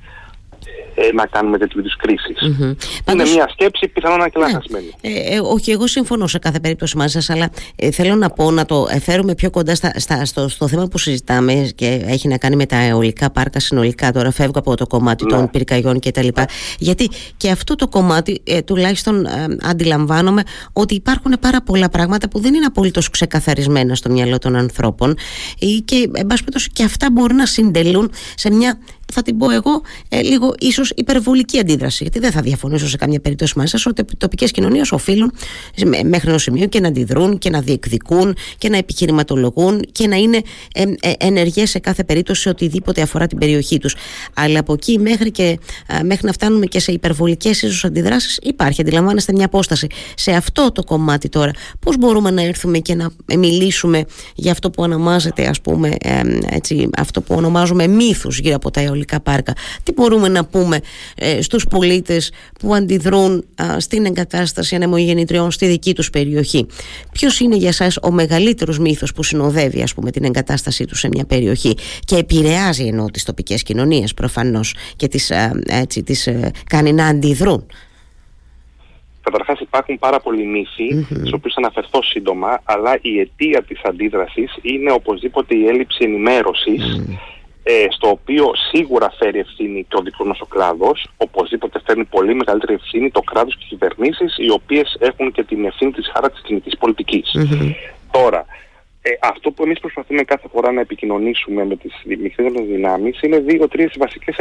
Ε, 0.99 1.13
να 1.15 1.27
κάνουμε 1.27 1.59
τέτοιου 1.59 1.79
είδους 1.79 1.97
Είναι 3.13 3.25
μια 3.25 3.49
σκέψη 3.53 3.89
πιθανόν 3.89 4.19
να 4.19 4.29
και 4.29 4.39
ναι. 4.39 4.79
Ε, 5.01 5.35
ε, 5.35 5.41
όχι, 5.43 5.71
εγώ 5.71 5.87
συμφωνώ 5.87 6.27
σε 6.27 6.39
κάθε 6.39 6.61
περίπτωση 6.61 6.97
μαζί 6.97 7.13
σας, 7.13 7.31
αλλά 7.31 7.51
ε, 7.77 7.91
θέλω 7.91 8.15
να 8.15 8.31
πω 8.31 8.51
να 8.51 8.65
το 8.65 8.87
φέρουμε 9.01 9.35
πιο 9.35 9.51
κοντά 9.51 9.75
στα, 9.75 9.93
στα, 9.97 10.25
στο, 10.25 10.49
στο 10.49 10.69
θέμα 10.69 10.87
που 10.87 10.99
συζητάμε 10.99 11.71
και 11.75 12.05
έχει 12.07 12.29
να 12.29 12.39
κάνει 12.39 12.57
με 12.57 12.67
τα 12.67 12.77
αιωλικά 12.77 13.31
πάρκα 13.31 13.61
συνολικά. 13.61 14.13
Τώρα 14.13 14.31
φεύγω 14.31 14.59
από 14.59 14.77
το 14.77 14.87
κομμάτι 14.87 15.25
ναι. 15.25 15.31
των 15.31 15.51
πυρκαγιών 15.51 16.01
κτλ. 16.01 16.29
Γιατί 16.79 17.11
και 17.37 17.51
αυτό 17.51 17.75
το 17.75 17.89
κομμάτι, 17.89 18.41
ε, 18.45 18.63
τουλάχιστον 18.63 19.27
αντιλαμβάνομαι 19.63 20.43
ότι 20.73 20.95
υπάρχουν 20.95 21.37
πάρα 21.41 21.63
πολλά 21.63 21.89
πράγματα 21.89 22.29
που 22.29 22.41
δεν 22.41 22.55
είναι 22.55 22.67
απολύτως 22.67 23.11
ξεκαθαρισμένα 23.11 23.95
στο 23.95 24.11
μυαλό 24.11 24.39
των 24.39 24.57
ανθρώπων 24.57 25.17
και, 25.85 26.11
εν 26.13 26.27
πάση 26.27 26.71
και 26.73 26.83
αυτά 26.83 27.11
μπορούν 27.13 27.37
να 27.37 27.47
συντελούν 27.47 28.11
σε 28.35 28.51
μια 28.51 28.79
θα 29.13 29.23
την 29.23 29.39
πω 29.39 29.51
εγώ, 29.51 29.83
ε, 30.09 30.21
λίγο 30.21 30.55
ίσως 30.59 30.93
υπερβολική 30.97 31.59
αντίδραση. 31.59 32.03
Γιατί 32.03 32.19
δεν 32.19 32.31
θα 32.31 32.41
διαφωνήσω 32.41 32.89
σε 32.89 32.97
καμία 32.97 33.21
περίπτωση 33.21 33.53
μαζί 33.57 33.71
σας 33.71 33.87
ότι 33.87 34.01
οι 34.01 34.17
τοπικές 34.17 34.51
κοινωνίες 34.51 34.93
οφείλουν 34.93 35.33
μέχρι 36.05 36.29
ένα 36.29 36.39
σημείο 36.39 36.67
και 36.67 36.81
να 36.81 36.89
αντιδρούν 36.89 37.39
και 37.39 37.51
να 37.51 37.61
διεκδικούν 37.61 38.37
και 38.59 38.69
να 38.69 38.77
επιχειρηματολογούν 38.77 39.81
και 39.93 40.07
να 40.07 40.17
είναι 40.17 40.43
ε, 40.75 40.83
ε, 40.83 41.13
ενεργές 41.19 41.71
σε 41.71 41.79
κάθε 41.79 42.05
περίπτωση 42.05 42.49
οτιδήποτε 42.49 43.03
αφορά 43.03 43.27
την 43.27 43.39
περιοχή 43.39 43.79
τους. 43.79 43.95
Αλλά 44.35 44.59
από 44.59 44.73
εκεί 44.73 44.99
μέχρι, 44.99 45.31
και, 45.31 45.59
μέχρι 46.05 46.27
να 46.27 46.33
φτάνουμε 46.33 46.67
και 46.67 46.81
σε 46.81 46.93
υπερβολικές 46.93 47.63
ίσως 47.63 47.85
αντιδράσεις 47.85 48.39
υπάρχει. 48.43 48.81
Αντιλαμβάνεστε 48.81 49.33
μια 49.33 49.47
απόσταση. 49.47 49.87
Σε 50.15 50.33
αυτό 50.33 50.73
το 50.73 50.85
κομμάτι 50.85 51.29
τώρα, 51.29 51.51
πώς 51.81 51.97
μπορούμε 51.99 52.31
να 52.31 52.43
έρθουμε 52.43 52.79
και 52.79 52.95
να 52.95 53.11
μιλήσουμε 53.37 54.05
για 54.35 54.53
αυτό 54.53 54.71
που 54.71 54.83
ονομάζεται, 54.83 55.47
ας 55.47 55.61
πούμε, 55.61 55.95
ε, 56.03 56.21
έτσι, 56.51 56.89
αυτό 56.99 57.21
που 57.21 57.35
ονομάζουμε 57.35 57.87
μύθους 57.87 58.39
γύρω 58.39 58.55
από 58.55 58.71
τα 58.71 58.81
πάρκα. 59.23 59.53
Τι 59.83 59.93
μπορούμε 59.93 60.29
να 60.29 60.45
πούμε 60.45 60.81
ε, 61.17 61.43
στους 61.43 61.67
πολίτες 61.71 62.33
που 62.61 62.75
αντιδρούν 62.75 63.45
στην 63.79 64.05
εγκατάσταση 64.05 64.75
ανεμογεννητριών 64.75 65.51
στη 65.51 65.67
δική 65.67 65.95
τους 65.95 66.11
περιοχή; 66.11 66.67
Ποιος 67.13 67.41
είναι 67.41 67.57
για 67.57 67.73
σας 67.73 67.99
ο 68.03 68.11
μεγαλύτερος 68.11 68.79
μύθος 68.79 69.13
που 69.13 69.23
συνοδεύει 69.23 69.83
ας 69.83 69.95
πούμε 69.95 70.11
την 70.11 70.25
εγκατάστασή 70.25 70.85
τους 70.85 70.99
σε 70.99 71.09
μια 71.09 71.25
περιοχή 71.25 71.75
και 72.05 72.17
επηρεάζει 72.17 72.85
ενώ 72.87 73.07
τις 73.11 73.25
τοπικές 73.25 73.63
κοινωνίες 73.63 74.15
προφανώς 74.15 74.75
και 74.97 75.09
τις, 75.09 75.33
έτσι, 75.67 76.03
τις 76.03 76.27
ε, 76.27 76.51
κάνει 76.67 76.93
να 76.93 77.07
αντιδρούν; 77.07 77.67
Καταρχάς, 79.31 79.61
υπάρχουν 79.61 79.99
πάρα 79.99 80.21
πολλοί 80.21 80.45
μύθοι, 80.45 80.89
mm-hmm. 80.93 81.17
στους 81.17 81.33
οποίους 81.33 81.55
θα 81.55 81.61
αναφερθώ 81.61 82.03
σύντομα, 82.03 82.61
αλλά 82.65 82.99
η 83.01 83.21
αιτία 83.21 83.63
της 83.63 83.81
αντίδρασης 83.85 84.59
είναι 84.63 84.93
οπωσδήποτε 84.93 85.55
η 85.55 85.67
έλλειψη 85.67 85.99
ενημέρωσης 86.05 87.01
ε, 87.69 87.87
στο 87.91 88.09
οποίο 88.09 88.51
σίγουρα 88.71 89.11
φέρει 89.19 89.39
ευθύνη 89.39 89.87
και 89.89 89.97
ο 89.97 90.03
δικός 90.03 90.27
μας 90.27 90.41
ο 90.41 90.47
κλάδος. 90.47 91.07
Οπωσδήποτε 91.17 91.81
φέρνει 91.87 92.05
πολύ 92.05 92.35
μεγαλύτερη 92.35 92.75
ευθύνη 92.75 93.11
το 93.11 93.21
κράτος 93.21 93.57
και 93.57 93.63
οι 93.65 93.69
κυβερνήσεις, 93.69 94.37
οι 94.39 94.51
οποίες 94.51 94.97
έχουν 94.99 95.33
και 95.33 95.45
την 95.45 95.65
ευθύνη 95.65 95.93
της 95.93 96.11
χάρα 96.15 96.31
της 96.31 96.41
κινητή 96.41 96.71
Τώρα, 98.11 98.45
ε, 99.07 99.19
αυτό 99.21 99.51
που 99.51 99.63
εμείς 99.63 99.81
προσπαθούμε 99.81 100.23
κάθε 100.23 100.49
φορά 100.53 100.73
να 100.73 100.81
επικοινωνήσουμε 100.81 101.65
με 101.65 101.77
τις 101.77 101.93
μικρέ 102.05 102.51
μας 102.51 102.67
δυνάμεις 102.67 103.21
είναι 103.23 103.39
δύο-τρεις 103.39 103.93
βασικές 103.99 104.37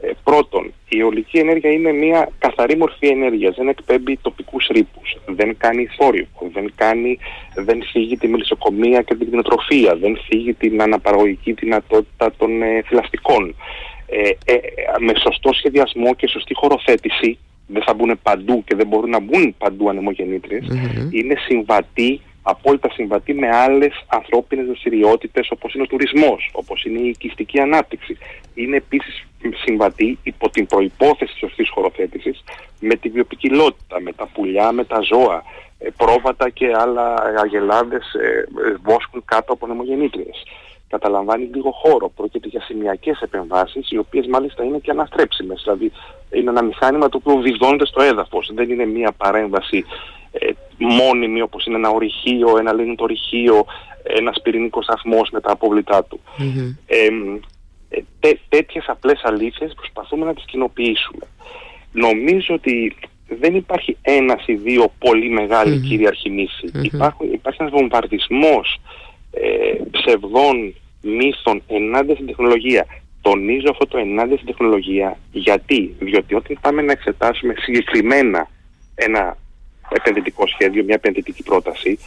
Ε, 0.00 0.10
πρώτον, 0.24 0.72
η 0.88 0.98
αιωλική 0.98 1.38
ενέργεια 1.38 1.70
είναι 1.70 1.92
μια 1.92 2.28
καθαρή 2.38 2.76
μορφή 2.76 3.06
ενέργειας. 3.06 3.56
Δεν 3.56 3.68
εκπέμπει 3.68 4.18
τοπικούς 4.22 4.66
ρήπους. 4.66 5.16
Δεν 5.26 5.56
κάνει 5.56 5.86
θόρυβο. 5.86 6.50
Δεν, 6.52 6.72
κάνει, 6.74 7.18
δεν 7.54 7.82
φύγει 7.92 8.16
τη 8.16 8.28
μελισσοκομεία 8.28 9.02
και 9.02 9.14
την 9.14 9.26
κτηνοτροφία. 9.26 9.96
Δεν 9.96 10.18
φύγει 10.28 10.54
την 10.54 10.82
αναπαραγωγική 10.82 11.52
δυνατότητα 11.52 12.32
των 12.36 12.62
ε, 12.62 12.82
θηλαστικών. 12.86 13.54
Ε, 14.06 14.52
ε, 14.52 14.58
με 14.98 15.12
σωστό 15.16 15.52
σχεδιασμό 15.52 16.14
και 16.14 16.28
σωστή 16.28 16.54
χωροθέτηση 16.54 17.38
δεν 17.66 17.82
θα 17.82 17.94
μπουν 17.94 18.18
παντού 18.22 18.64
και 18.66 18.74
δεν 18.76 18.86
μπορούν 18.86 19.10
να 19.10 19.20
μπουν 19.20 19.54
παντού 19.58 19.88
είναι 21.10 21.34
συμβατή 21.46 22.20
απόλυτα 22.48 22.90
συμβατή 22.90 23.34
με 23.34 23.48
άλλες 23.56 24.04
ανθρώπινες 24.08 24.66
δραστηριότητες 24.66 25.50
όπως 25.50 25.74
είναι 25.74 25.82
ο 25.82 25.86
τουρισμός, 25.86 26.50
όπως 26.52 26.84
είναι 26.84 26.98
η 26.98 27.08
οικιστική 27.08 27.60
ανάπτυξη. 27.60 28.18
Είναι 28.54 28.76
επίσης 28.76 29.26
συμβατή 29.64 30.18
υπό 30.22 30.50
την 30.50 30.66
προπόθεση 30.66 31.32
της 31.32 31.38
σωστής 31.38 31.70
χωροθέτησης 31.70 32.44
με 32.80 32.94
τη 32.94 33.08
βιοπικιλότητα, 33.08 34.00
με 34.00 34.12
τα 34.12 34.26
πουλιά, 34.32 34.72
με 34.72 34.84
τα 34.84 35.00
ζώα. 35.00 35.42
Ε, 35.78 35.88
πρόβατα 35.96 36.50
και 36.50 36.72
άλλα 36.76 37.14
αγελάδες 37.42 38.14
ε, 38.14 38.46
βόσκουν 38.82 39.22
κάτω 39.24 39.52
από 39.52 39.66
νεμογεννήτριε. 39.66 40.30
Καταλαμβάνει 40.88 41.48
λίγο 41.54 41.70
χώρο. 41.70 42.08
Πρόκειται 42.08 42.48
για 42.48 42.60
σημειακές 42.60 43.20
επεμβάσεις, 43.20 43.90
οι 43.90 43.98
οποίες 43.98 44.26
μάλιστα 44.26 44.64
είναι 44.64 44.78
και 44.78 44.90
αναστρέψιμες. 44.90 45.60
Δηλαδή, 45.64 45.92
είναι 46.30 46.50
ένα 46.50 46.62
μηχάνημα 46.62 47.08
το 47.08 47.16
οποίο 47.16 47.40
βυθώνεται 47.40 47.86
στο 47.86 48.02
έδαφος. 48.02 48.50
Δεν 48.54 48.70
είναι 48.70 48.86
μία 48.86 49.12
παρέμβαση 49.12 49.84
ε, 50.38 50.50
μόνιμη 50.78 51.40
όπως 51.40 51.66
είναι 51.66 51.76
ένα 51.76 51.88
ορυχείο, 51.88 52.56
ένα 52.58 52.72
λινοτορυχείο, 52.72 53.64
ένας 54.02 54.40
πυρηνικός 54.42 54.84
σταθμός 54.84 55.30
με 55.30 55.40
τα 55.40 55.52
απόβλητά 55.52 56.04
του. 56.04 56.20
Mm-hmm. 56.38 56.74
Ε, 56.86 57.08
τέ, 58.20 58.38
τέτοιες 58.48 58.84
απλές 58.86 59.20
αλήθειες 59.24 59.74
προσπαθούμε 59.74 60.24
να 60.24 60.34
τις 60.34 60.44
κοινοποιήσουμε. 60.44 61.26
Νομίζω 61.92 62.54
ότι 62.54 62.96
δεν 63.28 63.54
υπάρχει 63.54 63.96
ένας 64.02 64.46
ή 64.46 64.54
δύο 64.54 64.92
πολύ 64.98 65.30
μεγάλοι 65.30 65.76
mm-hmm. 65.78 65.88
κυρίαρχοι 65.88 66.30
μύθοι. 66.30 66.70
Υπάρχουν, 66.82 67.32
υπάρχει 67.32 67.62
ένας 67.62 67.72
βομβαρδισμός 67.72 68.80
ε, 69.30 69.74
ψευδών 69.90 70.74
μύθων 71.02 71.62
ενάντια 71.66 72.14
στην 72.14 72.26
τεχνολογία. 72.26 72.86
Τονίζω 73.20 73.70
αυτό 73.70 73.86
το 73.86 73.98
ενάντια 73.98 74.34
στην 74.34 74.46
τεχνολογία 74.46 75.18
γιατί, 75.32 75.94
διότι 75.98 76.34
όταν 76.34 76.58
πάμε 76.60 76.82
να 76.82 76.92
εξετάσουμε 76.92 77.54
συγκεκριμένα 77.56 78.48
ένα 78.94 79.36
επενδυτικό 79.88 80.46
σχέδιο, 80.46 80.84
μια 80.84 80.94
επενδυτική 80.94 81.42
πρόταση, 81.42 81.98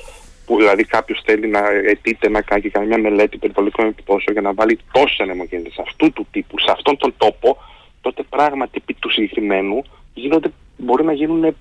που 0.46 0.58
δηλαδή 0.58 0.84
κάποιος 0.84 1.22
θέλει 1.26 1.48
να 1.48 1.60
αιτείται 1.70 2.30
να 2.30 2.42
κάνει, 2.42 2.70
κάνει 2.70 2.88
μια 2.88 2.98
μελέτη 2.98 3.38
περιβαλλοντικών 3.38 3.88
επιπτώσεων 3.88 4.34
για 4.38 4.42
να 4.42 4.54
βάλει 4.54 4.80
τόσε 4.92 5.24
ανεμογέννητε 5.24 5.82
αυτού 5.82 6.12
του 6.14 6.28
τύπου, 6.32 6.60
σε 6.60 6.72
αυτόν 6.72 6.98
τον 6.98 7.14
τόπο, 7.18 7.58
τότε 8.02 8.24
πράγματι 8.30 8.72
επί 8.82 8.94
του 8.94 9.10
συγκεκριμένου 9.12 9.84
γίνονται, 10.14 10.52
μπορεί 10.78 11.04
να 11.04 11.14
γίνουν 11.14 11.44
ε, 11.44 11.54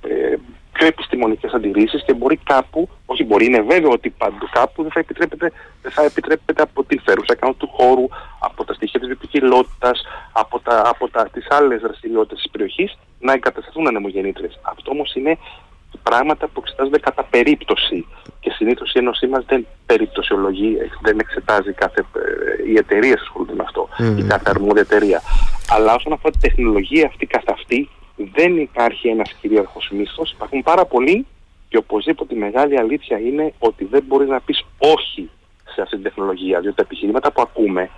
πιο 0.72 0.86
επιστημονικές 0.86 1.52
αντιρρήσεις 1.52 2.02
και 2.06 2.14
μπορεί 2.14 2.36
κάπου, 2.36 2.88
όχι 3.06 3.24
μπορεί, 3.24 3.44
είναι 3.46 3.60
βέβαιο 3.60 3.90
ότι 3.90 4.10
παντού 4.10 4.46
κάπου 4.52 4.82
δεν 4.82 4.90
θα 4.90 5.00
επιτρέπεται, 5.00 5.52
δεν 5.82 5.92
θα 5.92 6.02
επιτρέπεται 6.02 6.62
από 6.62 6.84
την 6.84 7.00
φέρουσα 7.04 7.34
κάνω 7.34 7.52
του 7.52 7.68
χώρου, 7.72 8.06
από 8.40 8.64
τα 8.64 8.74
στοιχεία 8.74 9.00
της 9.00 9.08
βιοποικιλότητας, 9.08 10.02
από, 10.32 10.60
τα, 10.60 10.82
από 10.84 11.08
τα, 11.08 11.28
τις 11.32 11.46
άλλες 11.50 11.80
δραστηριότητες 11.80 12.38
της 12.38 12.50
περιοχής 12.50 12.98
να 13.20 13.32
εγκατασταθούν 13.32 13.86
ανεμογεννήτρες. 13.86 14.58
Αυτό 14.62 14.90
όμως 14.90 15.14
είναι 15.14 15.38
πράγματα 16.02 16.46
που 16.46 16.60
εξετάζονται 16.60 16.98
κατά 16.98 17.24
περίπτωση. 17.24 18.06
Και 18.40 18.50
συνήθως 18.50 18.92
η 18.92 18.98
Ένωσή 18.98 19.26
μας 19.26 19.44
δεν 19.44 19.66
περιπτωσιολογεί, 19.86 20.76
δεν 21.02 21.18
εξετάζει 21.18 21.72
κάθε. 21.72 22.00
Ε, 22.00 22.70
οι 22.70 22.76
εταιρείε 22.76 23.12
ασχολούνται 23.12 23.54
με 23.54 23.64
αυτό, 23.66 23.88
η 24.18 24.22
κάθε 24.22 24.50
αρμόδια 24.50 24.80
εταιρεία. 24.80 25.22
Αλλά 25.70 25.94
όσον 25.94 26.12
αφορά 26.12 26.32
τη 26.32 26.38
τεχνολογία 26.48 27.06
αυτή 27.06 27.26
καθ' 27.26 27.50
αυτή, 27.50 27.88
δεν 28.34 28.56
υπάρχει 28.56 29.08
ένας 29.08 29.32
κυρίαρχος 29.40 29.90
μίσθος. 29.92 30.32
Υπάρχουν 30.32 30.62
πάρα 30.62 30.84
πολλοί 30.84 31.26
και 31.68 31.76
οπωσδήποτε 31.76 32.34
η 32.34 32.38
μεγάλη 32.38 32.78
αλήθεια 32.78 33.18
είναι 33.18 33.52
ότι 33.58 33.84
δεν 33.84 34.04
μπορείς 34.06 34.28
να 34.28 34.40
πεις 34.40 34.64
όχι 34.78 35.30
σε 35.74 35.82
αυτή 35.82 35.94
την 35.94 36.04
τεχνολογία. 36.04 36.60
Διότι 36.60 36.76
τα 36.76 36.82
επιχειρήματα 36.82 37.32
που 37.32 37.42
ακούμε 37.42 37.90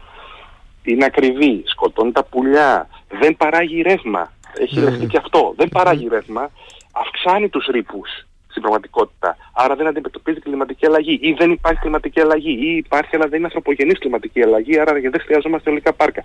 είναι 0.82 1.04
ακριβή, 1.04 1.62
σκοτώνει 1.66 2.12
τα 2.12 2.24
πουλιά, 2.24 2.88
δεν 3.20 3.36
παράγει 3.36 3.82
ρεύμα. 3.82 4.32
Έχει 4.58 4.78
mm. 4.88 5.06
και 5.06 5.16
αυτό. 5.16 5.54
Δεν 5.56 5.68
παράγει 5.68 6.08
ρεύμα 6.08 6.50
αυξάνει 6.92 7.48
τους 7.48 7.66
ρήπους 7.66 8.08
στην 8.48 8.62
πραγματικότητα. 8.62 9.36
Άρα 9.52 9.74
δεν 9.74 9.86
αντιμετωπίζει 9.86 10.40
κλιματική 10.40 10.86
αλλαγή 10.86 11.18
ή 11.22 11.32
δεν 11.32 11.50
υπάρχει 11.50 11.80
κλιματική 11.80 12.20
αλλαγή 12.20 12.52
ή 12.52 12.76
υπάρχει 12.76 13.16
αλλά 13.16 13.26
δεν 13.26 13.36
είναι 13.38 13.46
ανθρωπογενής 13.46 13.98
κλιματική 13.98 14.42
αλλαγή 14.42 14.78
άρα 14.78 14.92
δεν 14.92 15.20
χρειαζόμαστε 15.20 15.70
ολικά 15.70 15.92
πάρκα. 15.92 16.22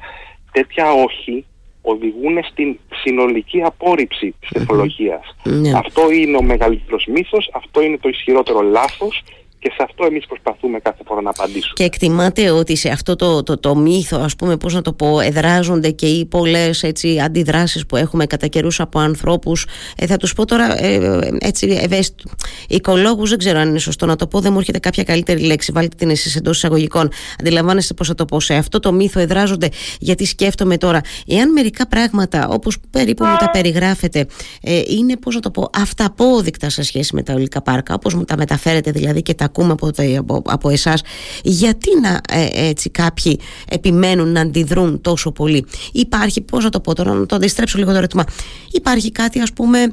Τέτοια 0.52 0.92
όχι 0.92 1.46
οδηγούν 1.82 2.44
στην 2.52 2.80
συνολική 3.04 3.62
απόρριψη 3.62 4.36
της 4.40 4.50
τεχνολογίας. 4.50 5.36
Ναι. 5.44 5.72
Αυτό 5.78 6.12
είναι 6.12 6.38
ο 6.38 6.42
μεγαλύτερος 6.42 7.06
μύθος, 7.06 7.50
αυτό 7.54 7.82
είναι 7.82 7.98
το 7.98 8.10
ισχυρότερο 8.10 8.62
λάθος 8.62 9.24
και 9.66 9.72
σε 9.78 9.84
αυτό 9.84 10.06
εμείς 10.06 10.26
προσπαθούμε 10.26 10.80
κάθε 10.80 11.04
φορά 11.06 11.22
να 11.22 11.30
απαντήσουμε. 11.30 11.74
Και 11.74 11.84
εκτιμάτε 11.84 12.50
ότι 12.50 12.76
σε 12.76 12.90
αυτό 12.90 13.16
το, 13.16 13.44
το, 13.44 13.58
το 13.58 13.76
μύθο, 13.76 14.18
ας 14.18 14.36
πούμε, 14.36 14.58
πώς 14.58 14.74
να 14.74 14.82
το 14.82 14.94
πω, 14.94 15.20
εδράζονται 15.20 15.92
και 15.92 16.06
οι 16.06 16.26
πολλές 16.26 16.84
έτσι, 16.84 17.20
αντιδράσεις 17.20 17.86
που 17.86 17.96
έχουμε 17.96 18.26
κατά 18.26 18.48
καιρούς 18.48 18.80
από 18.80 19.00
ανθρώπους, 19.00 19.66
ε, 19.98 20.06
θα 20.06 20.18
τους 20.18 20.34
πω 20.34 20.46
τώρα 20.46 20.84
ε, 20.84 20.94
ε 20.94 21.38
έτσι 21.40 21.80
ευαίσθητο, 21.82 22.30
οικολόγους, 22.68 23.30
δεν 23.30 23.38
ξέρω 23.38 23.60
αν 23.60 23.70
είναι 23.70 23.80
σωστό 23.80 24.06
να 24.06 24.16
το 24.16 24.28
πω, 24.28 24.40
δεν 24.40 24.52
μου 24.52 24.60
έρχεται 24.60 24.80
κάποια 24.80 25.04
καλύτερη 25.04 25.42
λέξη, 25.42 25.72
βάλτε 25.72 25.96
την 25.98 26.10
εσείς 26.10 26.36
εντός 26.36 26.58
εισαγωγικών. 26.58 27.10
Αντιλαμβάνεστε 27.40 27.94
πώς 27.94 28.08
θα 28.08 28.16
το 28.16 28.26
πω, 28.26 28.40
σε 28.40 28.54
αυτό 28.54 28.80
το 28.80 28.94
μύθο 28.94 29.20
εδράζονται, 29.20 29.70
γιατί 30.00 30.26
σκέφτομαι 30.26 30.78
τώρα, 30.78 31.02
εάν 31.28 31.52
μερικά 31.52 31.88
πράγματα, 31.88 32.48
όπως 32.48 32.78
περίπου 32.90 33.26
μου 33.26 33.36
τα 33.40 33.50
περιγράφετε, 33.50 34.26
ε, 34.62 34.82
είναι, 34.88 35.18
πώς 35.18 35.36
να 35.36 35.42
το 35.42 35.52
πω, 35.52 35.70
αυταπόδεικτα 35.78 36.70
σε 36.70 36.84
σχέση 36.84 37.16
με 37.16 37.24
τα 37.24 37.34
ολικά 37.34 37.62
πάρκα, 37.62 37.94
όπως 37.94 38.14
μου 38.14 38.24
τα 38.24 38.38
μεταφέρετε 38.38 38.92
δηλαδή 38.92 39.22
και 39.22 39.34
τα 39.34 39.48
ακούμε 39.56 39.72
από, 39.72 39.90
από, 40.18 40.42
από 40.52 40.70
εσάς. 40.70 41.02
Γιατί 41.44 41.90
να 42.02 42.22
ε, 42.40 42.68
έτσι 42.70 42.90
κάποιοι 42.90 43.40
επιμένουν 43.70 44.32
να 44.32 44.42
αντιδρούν 44.42 45.02
τόσο 45.02 45.32
πολύ; 45.32 45.66
Υπάρχει 45.92 46.42
πώς 46.42 46.64
να 46.64 46.70
το 46.70 46.80
πω 46.80 46.96
τώρα 46.96 47.14
να 47.14 47.26
το 47.26 47.36
αντιστρέψω 47.36 47.78
λίγο 47.78 47.92
το 47.92 47.98
ερώτημα. 47.98 48.24
Υπάρχει 48.72 49.12
κάτι 49.12 49.40
ας 49.40 49.54
πούμε 49.54 49.82
ε, 49.82 49.90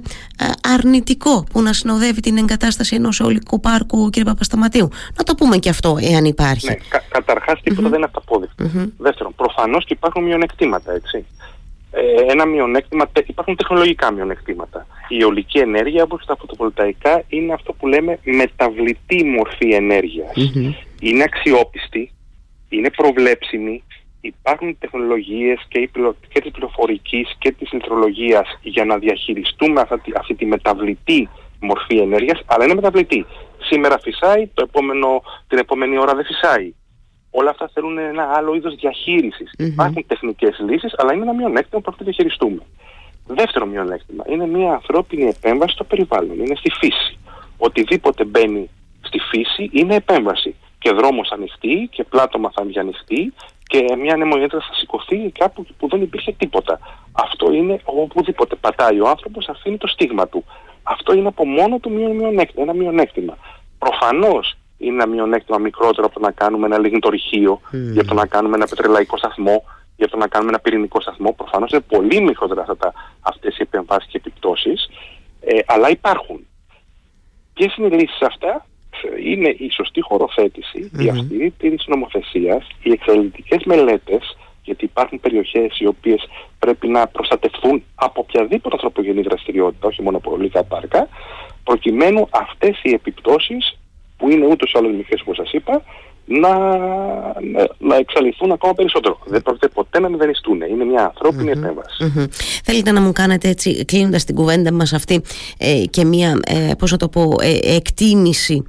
αρνητικό 0.75 1.45
που 1.52 1.62
να 1.62 1.73
συνοδεύει 1.73 2.21
την 2.21 2.37
εγκατάσταση 2.37 2.95
ενός 2.95 3.21
ολικού 3.21 3.61
πάρκου 3.61 4.11
κύριε 4.11 4.31
Παπασταματίου; 4.33 4.88
Να 5.16 5.25
το 5.25 5.35
πούμε 5.35 5.57
και 5.57 5.69
αυτό 5.69 5.97
εάν 6.00 6.25
υπάρχει. 6.25 6.66
Ναι, 6.66 6.75
κα, 6.88 7.02
καταρχάς 7.11 7.61
δεν 7.64 7.92
είναι 7.92 8.04
αυταπόδεικτο 8.04 8.64
δεύτερον 8.99 9.35
προφανώς 9.35 9.85
και 9.85 9.92
υπάρχουν 9.92 10.23
μειονεκτήματα 10.25 10.92
έτσι. 10.92 11.16
ε, 11.16 11.51
ένα 12.29 12.47
μειονέκτημα, 12.47 13.11
υπάρχουν 13.27 13.57
τεχνολογικά 13.57 14.13
μειονεκτήματα. 14.13 14.87
Η 15.09 15.23
αιωλική 15.23 15.59
ενέργεια 15.59 16.03
όπως 16.03 16.25
τα 16.27 16.37
φωτοβολταϊκά 16.37 17.23
είναι 17.29 17.53
αυτό 17.53 17.73
που 17.73 17.87
λέμε 17.87 18.19
μεταβλητή 18.25 19.25
μορφή 19.25 19.75
Είναι 21.01 21.23
αξιόπιστη, 21.23 22.13
είναι 22.69 22.91
προβλέψιμη, 22.91 23.83
υπάρχουν 24.21 24.79
τεχνολογίες 24.79 25.67
και, 25.69 25.79
η, 25.79 25.91
και 26.29 26.41
της 26.41 26.51
πληροφορικής 26.51 27.37
και 27.39 27.53
της 27.53 27.71
ηλεκτρολογίας 27.71 28.59
για 28.63 28.85
να 28.85 28.99
διαχειριστούμε 28.99 29.81
αυτή, 29.81 30.13
αυτή 30.17 30.35
τη 30.35 30.47
μεταβλητή 30.47 31.29
μορφή 31.61 31.99
ενέργειας, 31.99 32.43
αλλά 32.47 32.65
είναι 32.65 32.75
μεταβλητή. 32.75 33.27
Σήμερα 33.59 33.99
φυσάει, 33.99 34.47
το 34.55 34.63
επόμενο, 34.69 35.23
την 35.49 35.59
επόμενη 35.59 35.99
ώρα 35.99 36.15
δεν 36.15 36.25
φυσάει 36.25 36.73
όλα 37.35 37.51
αυτά 37.51 37.71
θέλουν 37.75 37.99
ένα 37.99 38.25
άλλο 38.37 38.55
είδος 38.55 38.75
διαχείρισης. 38.75 39.51
Mm-hmm. 39.59 39.67
Υπάρχουν 39.67 40.05
τεχνικές 40.07 40.59
λύσεις, 40.69 40.95
αλλά 40.97 41.12
είναι 41.12 41.23
ένα 41.23 41.35
μειονέκτημα 41.35 41.81
που 41.81 41.81
πρέπει 41.81 41.99
να 41.99 42.05
διαχειριστούμε. 42.05 42.62
Δεύτερο 43.27 43.67
μειονέκτημα 43.67 44.25
είναι 44.29 44.47
μια 44.47 44.73
ανθρώπινη 44.73 45.25
επέμβαση 45.25 45.75
στο 45.75 45.85
περιβάλλον, 45.85 46.39
είναι 46.39 46.55
στη 46.55 46.71
φύση. 46.71 47.19
Οτιδήποτε 47.59 48.25
μπαίνει 48.25 48.71
στη 49.01 49.19
φύση 49.19 49.71
είναι 49.73 49.95
επέμβαση. 49.95 50.55
Και 50.79 50.91
δρόμος 50.91 51.31
ανοιχτή 51.31 51.89
και 51.91 52.05
πλάτωμα 52.05 52.51
θα 52.55 52.81
ανοιχτή 52.81 53.33
και 53.67 53.97
μια 53.99 54.15
ανεμογέννητρα 54.15 54.61
θα 54.61 54.75
σηκωθεί 54.75 55.31
κάπου 55.31 55.67
που 55.79 55.89
δεν 55.89 56.03
υπήρχε 56.03 56.33
τίποτα. 56.33 56.79
Αυτό 57.12 57.53
είναι 57.53 57.81
οπουδήποτε 57.85 58.55
πατάει 58.55 59.01
ο 59.01 59.09
άνθρωπος, 59.09 59.49
αφήνει 59.49 59.77
το 59.77 59.87
στίγμα 59.87 60.29
του. 60.29 60.45
Αυτό 60.83 61.15
είναι 61.15 61.29
από 61.29 61.47
μόνο 61.47 61.79
του 61.79 61.91
μειονέκτημα, 61.91 62.62
ένα 62.62 62.75
μειονέκτημα. 62.75 63.39
Προφανώς 63.79 64.57
είναι 64.83 65.03
ένα 65.03 65.07
μειονέκτημα 65.07 65.59
μικρότερο 65.59 66.07
από 66.07 66.15
το 66.15 66.21
να 66.21 66.31
κάνουμε 66.31 66.67
ένα 66.67 66.79
λιγνητορυχείο, 66.79 67.61
mm. 67.73 67.77
για 67.93 68.05
το 68.05 68.15
να 68.15 68.27
κάνουμε 68.27 68.57
ένα 68.57 68.67
πετρελαϊκό 68.67 69.17
σταθμό, 69.17 69.65
για 69.97 70.09
το 70.09 70.17
να 70.17 70.27
κάνουμε 70.27 70.51
ένα 70.51 70.61
πυρηνικό 70.61 71.01
σταθμό. 71.01 71.33
Προφανώς 71.33 71.71
είναι 71.71 71.81
πολύ 71.81 72.21
μικρότερα 72.21 72.67
αυτές 73.21 73.55
οι 73.59 73.62
επεμβάσεις 73.62 74.11
και 74.11 74.17
επιπτώσεις, 74.17 74.89
ε, 75.41 75.59
αλλά 75.67 75.91
υπάρχουν. 75.91 76.47
Ποιε 77.55 77.69
είναι 77.77 77.87
οι 77.87 77.99
λύσει 77.99 78.25
αυτά, 78.25 78.67
είναι 79.25 79.49
η 79.49 79.71
σωστή 79.71 80.01
χωροθέτηση, 80.01 80.91
mm-hmm. 80.95 81.05
η 81.05 81.09
αυστηρή 81.09 81.55
τήρηση 81.59 81.91
νομοθεσίας, 81.91 82.67
οι 82.83 82.91
εξαιρετικές 82.91 83.65
μελέτες, 83.65 84.37
γιατί 84.65 84.85
υπάρχουν 84.85 85.21
περιοχές 85.21 85.79
οι 85.79 85.87
οποίες 85.87 86.29
πρέπει 86.59 86.89
να 86.89 87.07
προστατευτούν 87.07 87.85
από 87.95 88.21
οποιαδήποτε 88.21 88.75
ανθρωπογενή 88.75 89.23
δραστηριότητα, 89.23 89.87
όχι 89.87 90.03
μόνο 90.03 90.17
από 90.17 90.31
ολικά 90.31 90.65
πάρκα, 90.65 91.09
προκειμένου 91.65 92.29
αυτές 92.31 92.81
οι 92.83 92.93
επιπτώσεις 92.93 93.79
που 94.23 94.31
είναι 94.31 94.47
ούτως 94.47 94.73
ή 94.73 94.79
άλλως 94.79 94.93
μικρές 94.97 95.21
όπως 95.21 95.37
σας 95.37 95.52
είπα, 95.52 95.83
να, 96.25 96.49
να 97.79 97.97
εξαλειφθούν 97.97 98.52
ακόμα 98.52 98.75
περισσότερο. 98.75 99.19
Δεν 99.26 99.43
πρόκειται 99.43 99.69
ποτέ 99.69 100.00
να 100.00 100.09
μηδενιστούν. 100.09 100.61
Είναι 100.61 100.85
μια 100.85 101.05
ανθρώπινη 101.05 101.50
mm-hmm. 101.55 101.57
επέμβαση. 101.57 101.97
Mm-hmm. 102.00 102.26
Θέλετε 102.64 102.93
να 102.93 103.00
μου 103.00 103.12
κάνετε 103.12 103.49
έτσι, 103.49 103.85
κλείνοντας 103.85 104.25
την 104.25 104.35
κουβέντα 104.35 104.73
μας 104.73 104.93
αυτή, 104.93 105.23
ε, 105.59 105.83
και 105.91 106.05
μια, 106.05 106.41
ε, 106.47 106.71
πώς 106.79 106.91
να 106.91 106.97
το 106.97 107.09
πω, 107.09 107.35
ε, 107.41 107.75
εκτίμηση 107.76 108.64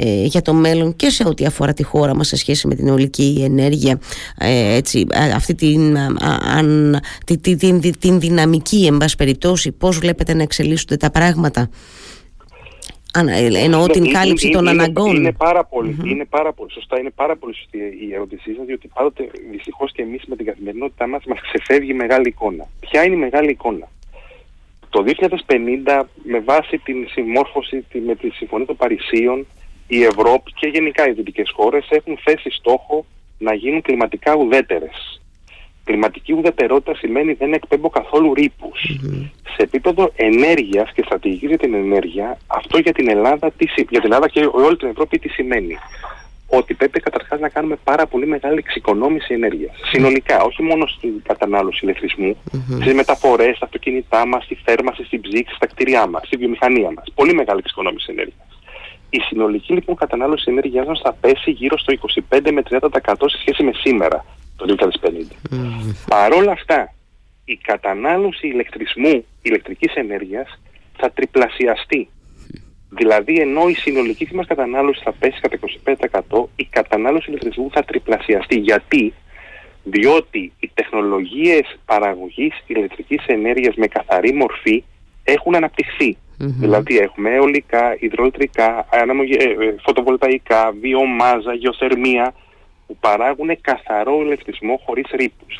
ε, 0.00 0.24
για 0.24 0.42
το 0.42 0.54
μέλλον 0.54 0.96
και 0.96 1.10
σε 1.10 1.24
ό,τι 1.26 1.44
αφορά 1.44 1.72
τη 1.72 1.82
χώρα 1.82 2.14
μας 2.14 2.26
σε 2.26 2.36
σχέση 2.36 2.66
με 2.66 2.74
την 2.74 2.88
ολική 2.88 3.42
ενέργεια 3.44 4.00
ε, 4.38 4.74
έτσι, 4.74 5.06
αυτή 5.34 5.54
την, 5.54 5.98
αν, 6.56 7.00
την, 7.24 7.58
την, 7.58 7.98
την, 7.98 8.20
δυναμική 8.20 8.86
εν 8.86 8.96
πάση 8.96 9.16
περιπτώσει 9.16 9.72
πώς 9.72 9.98
βλέπετε 9.98 10.34
να 10.34 10.42
εξελίσσονται 10.42 10.96
τα 10.96 11.10
πράγματα; 11.10 11.60
ε, 11.60 11.68
εννοώ 13.64 13.86
ναι, 13.86 13.92
την 13.92 14.12
κάλυψη 14.12 14.46
είναι, 14.46 14.56
των 14.56 14.66
είναι, 14.66 14.70
αναγκών. 14.82 15.16
Είναι 15.16 15.32
πάρα, 15.32 15.64
πολύ, 15.64 15.96
mm-hmm. 16.00 16.06
είναι 16.06 16.24
πάρα 16.24 16.52
πολύ 16.52 16.72
σωστά, 16.72 16.98
είναι 16.98 17.10
πάρα 17.10 17.36
πολύ 17.36 17.54
σωστή 17.54 17.78
η 17.78 18.14
ερώτησή 18.14 18.54
σας, 18.54 18.66
διότι 18.66 18.88
πάντοτε 18.94 19.30
δυστυχώς 19.50 19.92
και 19.92 20.02
εμείς 20.02 20.22
με 20.26 20.36
την 20.36 20.46
καθημερινότητά 20.46 21.06
μας 21.06 21.24
μας 21.24 21.40
ξεφεύγει 21.40 21.90
η 21.90 21.94
μεγάλη 21.94 22.28
εικόνα. 22.28 22.66
Ποια 22.80 23.04
είναι 23.04 23.14
η 23.14 23.18
μεγάλη 23.18 23.50
εικόνα; 23.50 23.88
Το 24.88 25.02
2050, 25.02 26.08
με 26.22 26.40
βάση 26.40 26.78
την 26.78 27.08
συμμόρφωση 27.08 27.84
με 28.06 28.14
τη 28.14 28.30
Συμφωνία 28.30 28.66
των 28.66 28.76
Παρισίων, 28.76 29.46
η 29.86 30.02
Ευρώπη 30.02 30.52
και 30.52 30.68
γενικά 30.68 31.08
οι 31.08 31.12
δυτικές 31.12 31.50
χώρες 31.54 31.86
έχουν 31.90 32.18
θέσει 32.24 32.50
στόχο 32.50 33.06
να 33.38 33.54
γίνουν 33.54 33.82
κλιματικά 33.82 34.34
ουδέτερες 34.36 35.17
κλιματική 35.88 36.32
ουδετερότητα 36.32 36.94
σημαίνει 36.94 37.32
δεν 37.32 37.52
εκπέμπω 37.52 37.88
καθόλου 37.88 38.32
Σε 39.54 39.62
επίπεδο 39.68 40.12
ενέργειας 40.16 40.92
και 40.94 41.02
στρατηγική 41.04 41.46
για 41.46 41.58
την 41.58 41.74
ενέργεια, 41.74 42.38
αυτό 42.46 42.78
για 42.78 42.92
την 42.92 43.08
Ελλάδα, 43.10 43.52
για 43.74 44.00
την 44.00 44.12
Ελλάδα 44.12 44.28
και 44.28 44.48
όλη 44.52 44.76
την 44.76 44.88
Ευρώπη 44.88 45.18
τι 45.18 45.28
σημαίνει. 45.28 45.76
Ότι 46.50 46.74
πρέπει 46.74 47.00
καταρχάς 47.00 47.40
να 47.40 47.48
κάνουμε 47.48 47.76
πάρα 47.84 48.06
πολύ 48.06 48.26
μεγάλη 48.26 48.58
εξοικονόμηση 48.58 49.34
ενέργειας. 49.34 49.74
Συνολικά, 49.92 50.42
όχι 50.42 50.62
μόνο 50.62 50.86
στην 50.86 51.12
κατανάλωση 51.22 51.80
ηλεκτρισμού, 51.82 52.36
mm-hmm. 52.36 52.80
στις 52.80 52.94
μεταφορές, 52.94 53.56
στα 53.56 53.64
αυτοκίνητά 53.64 54.26
μας, 54.26 54.44
στη 54.44 54.54
θέρμανση, 54.64 55.04
στην 55.04 55.20
ψήξη, 55.20 55.54
στα 55.54 55.66
κτίρια 55.66 56.06
μας, 56.06 56.22
στη 56.26 56.36
βιομηχανία 56.36 56.90
μας. 56.96 57.06
Πολύ 57.14 57.34
μεγάλη 57.34 57.58
εξοικονόμηση 57.58 58.06
ενέργειας. 58.10 58.48
Η 59.10 59.20
συνολική 59.20 59.72
λοιπόν 59.72 59.94
κατανάλωση 59.96 60.44
ενέργειάς 60.50 60.86
μας 60.86 61.00
θα 61.04 61.12
πέσει 61.12 61.50
γύρω 61.50 61.78
στο 61.78 61.92
25 62.30 62.50
με 62.52 62.62
30% 62.70 63.28
σε 63.32 63.38
σχέση 63.40 63.62
με 63.62 63.72
σήμερα 63.74 64.24
το 64.58 64.76
2050. 65.02 65.54
Mm. 65.54 65.94
Παρ' 66.08 66.32
όλα 66.32 66.52
αυτά, 66.52 66.94
η 67.44 67.56
κατανάλωση 67.56 68.46
ηλεκτρισμού, 68.46 69.24
ηλεκτρικής 69.42 69.94
ενέργειας 69.94 70.60
θα 70.96 71.10
τριπλασιαστεί. 71.10 72.08
Δηλαδή, 72.90 73.40
ενώ 73.40 73.68
η 73.68 73.74
συνολική 73.74 74.28
μας 74.32 74.46
κατανάλωση 74.46 75.00
θα 75.04 75.12
πέσει 75.12 75.40
κατά 75.40 75.58
25%, 76.28 76.48
η 76.56 76.64
κατανάλωση 76.64 77.30
ηλεκτρισμού 77.30 77.70
θα 77.72 77.84
τριπλασιαστεί. 77.84 78.58
Γιατί; 78.58 79.14
Διότι 79.84 80.52
οι 80.60 80.70
τεχνολογίες 80.74 81.78
παραγωγής 81.84 82.62
ηλεκτρικής 82.66 83.26
ενέργειας 83.26 83.74
με 83.74 83.86
καθαρή 83.86 84.32
μορφή 84.32 84.84
έχουν 85.24 85.54
Δηλαδή 86.38 86.98
έχουμε 86.98 87.30
αιωλικά, 87.30 87.96
υδροελεκτρικά, 87.98 88.86
ε, 88.90 88.98
ε, 89.44 89.74
φωτοβολταϊκά, 89.84 90.72
βιομάζα, 90.80 91.54
γεωθερμία, 91.54 92.34
που 92.88 92.96
παράγουν 92.96 93.60
καθαρό 93.60 94.20
ηλεκτρισμό 94.22 94.80
χωρίς 94.84 95.06
ρήπους. 95.10 95.58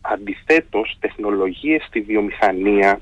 Αντιθέτως, 0.00 0.96
τεχνολογίες 1.00 1.84
στη 1.88 2.00
βιομηχανία, 2.00 3.00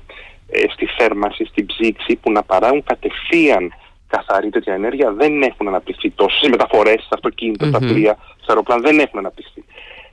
ε, 0.51 0.63
στη 0.73 0.85
θέρμανση, 0.97 1.45
στην 1.45 1.65
ψήξη 1.65 2.15
που 2.15 2.31
να 2.31 2.43
παράγουν 2.43 2.83
κατευθείαν 2.83 3.73
καθαρή 4.07 4.49
τέτοια 4.49 4.73
ενέργεια 4.73 5.11
δεν 5.11 5.41
έχουν 5.41 5.67
αναπτυχθεί 5.67 6.09
τόσο. 6.11 6.37
Στις 6.37 6.49
μεταφορές, 6.49 7.03
στα 7.03 7.15
αυτοκίνητα, 7.15 7.65
στα 7.67 7.79
πλοία, 7.79 8.17
στα 8.41 8.51
αεροπλάνα 8.51 8.81
δεν 8.81 8.99
έχουν 8.99 9.19
αναπτυχθεί. 9.19 9.63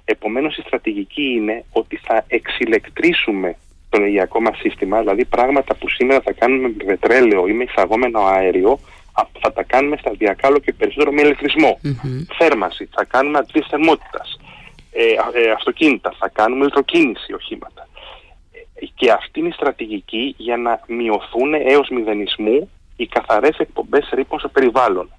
Επομένως 0.04 0.56
η 0.56 0.62
στρατηγική 0.66 1.22
είναι 1.22 1.64
ότι 1.72 1.96
θα 1.96 2.24
εξηλεκτρήσουμε 2.28 3.56
το 3.88 3.96
ενεργειακό 3.98 4.40
μας 4.40 4.58
σύστημα, 4.58 4.98
δηλαδή 5.00 5.24
πράγματα 5.24 5.74
που 5.74 5.88
σήμερα 5.88 6.20
θα 6.20 6.32
κάνουμε 6.32 6.68
με 6.68 6.84
πετρέλαιο 6.84 7.46
ή 7.46 7.52
με 7.52 7.64
εισαγόμενο 7.64 8.20
αέριο, 8.20 8.78
θα 9.40 9.52
τα 9.52 9.62
κάνουμε 9.62 9.96
σταδιακά 9.96 10.48
όλο 10.48 10.58
και 10.58 10.72
περισσότερο 10.72 11.12
με 11.12 11.20
ηλεκτρισμό. 11.20 11.78
Θέρμανση, 12.38 12.88
θα 12.94 13.04
κάνουμε 13.04 13.38
αντλήσεις 13.38 13.70
θερμότητας. 13.70 14.38
Ε, 14.92 15.02
ε, 15.40 15.50
αυτοκίνητα, 15.50 16.14
θα 16.18 16.28
κάνουμε 16.28 16.60
ηλεκτροκίνηση 16.60 17.32
οχήματα. 17.32 17.88
Ε, 18.74 18.86
και 18.94 19.10
αυτή 19.10 19.38
είναι 19.38 19.48
η 19.48 19.52
στρατηγική 19.52 20.34
για 20.38 20.56
να 20.56 20.80
μειωθούν 20.86 21.54
έως 21.54 21.88
μηδενισμού 21.88 22.70
οι 22.96 23.06
καθαρές 23.06 23.58
εκπομπές 23.58 24.08
ρήπων 24.12 24.38
στο 24.38 24.48
περιβάλλον. 24.48 25.10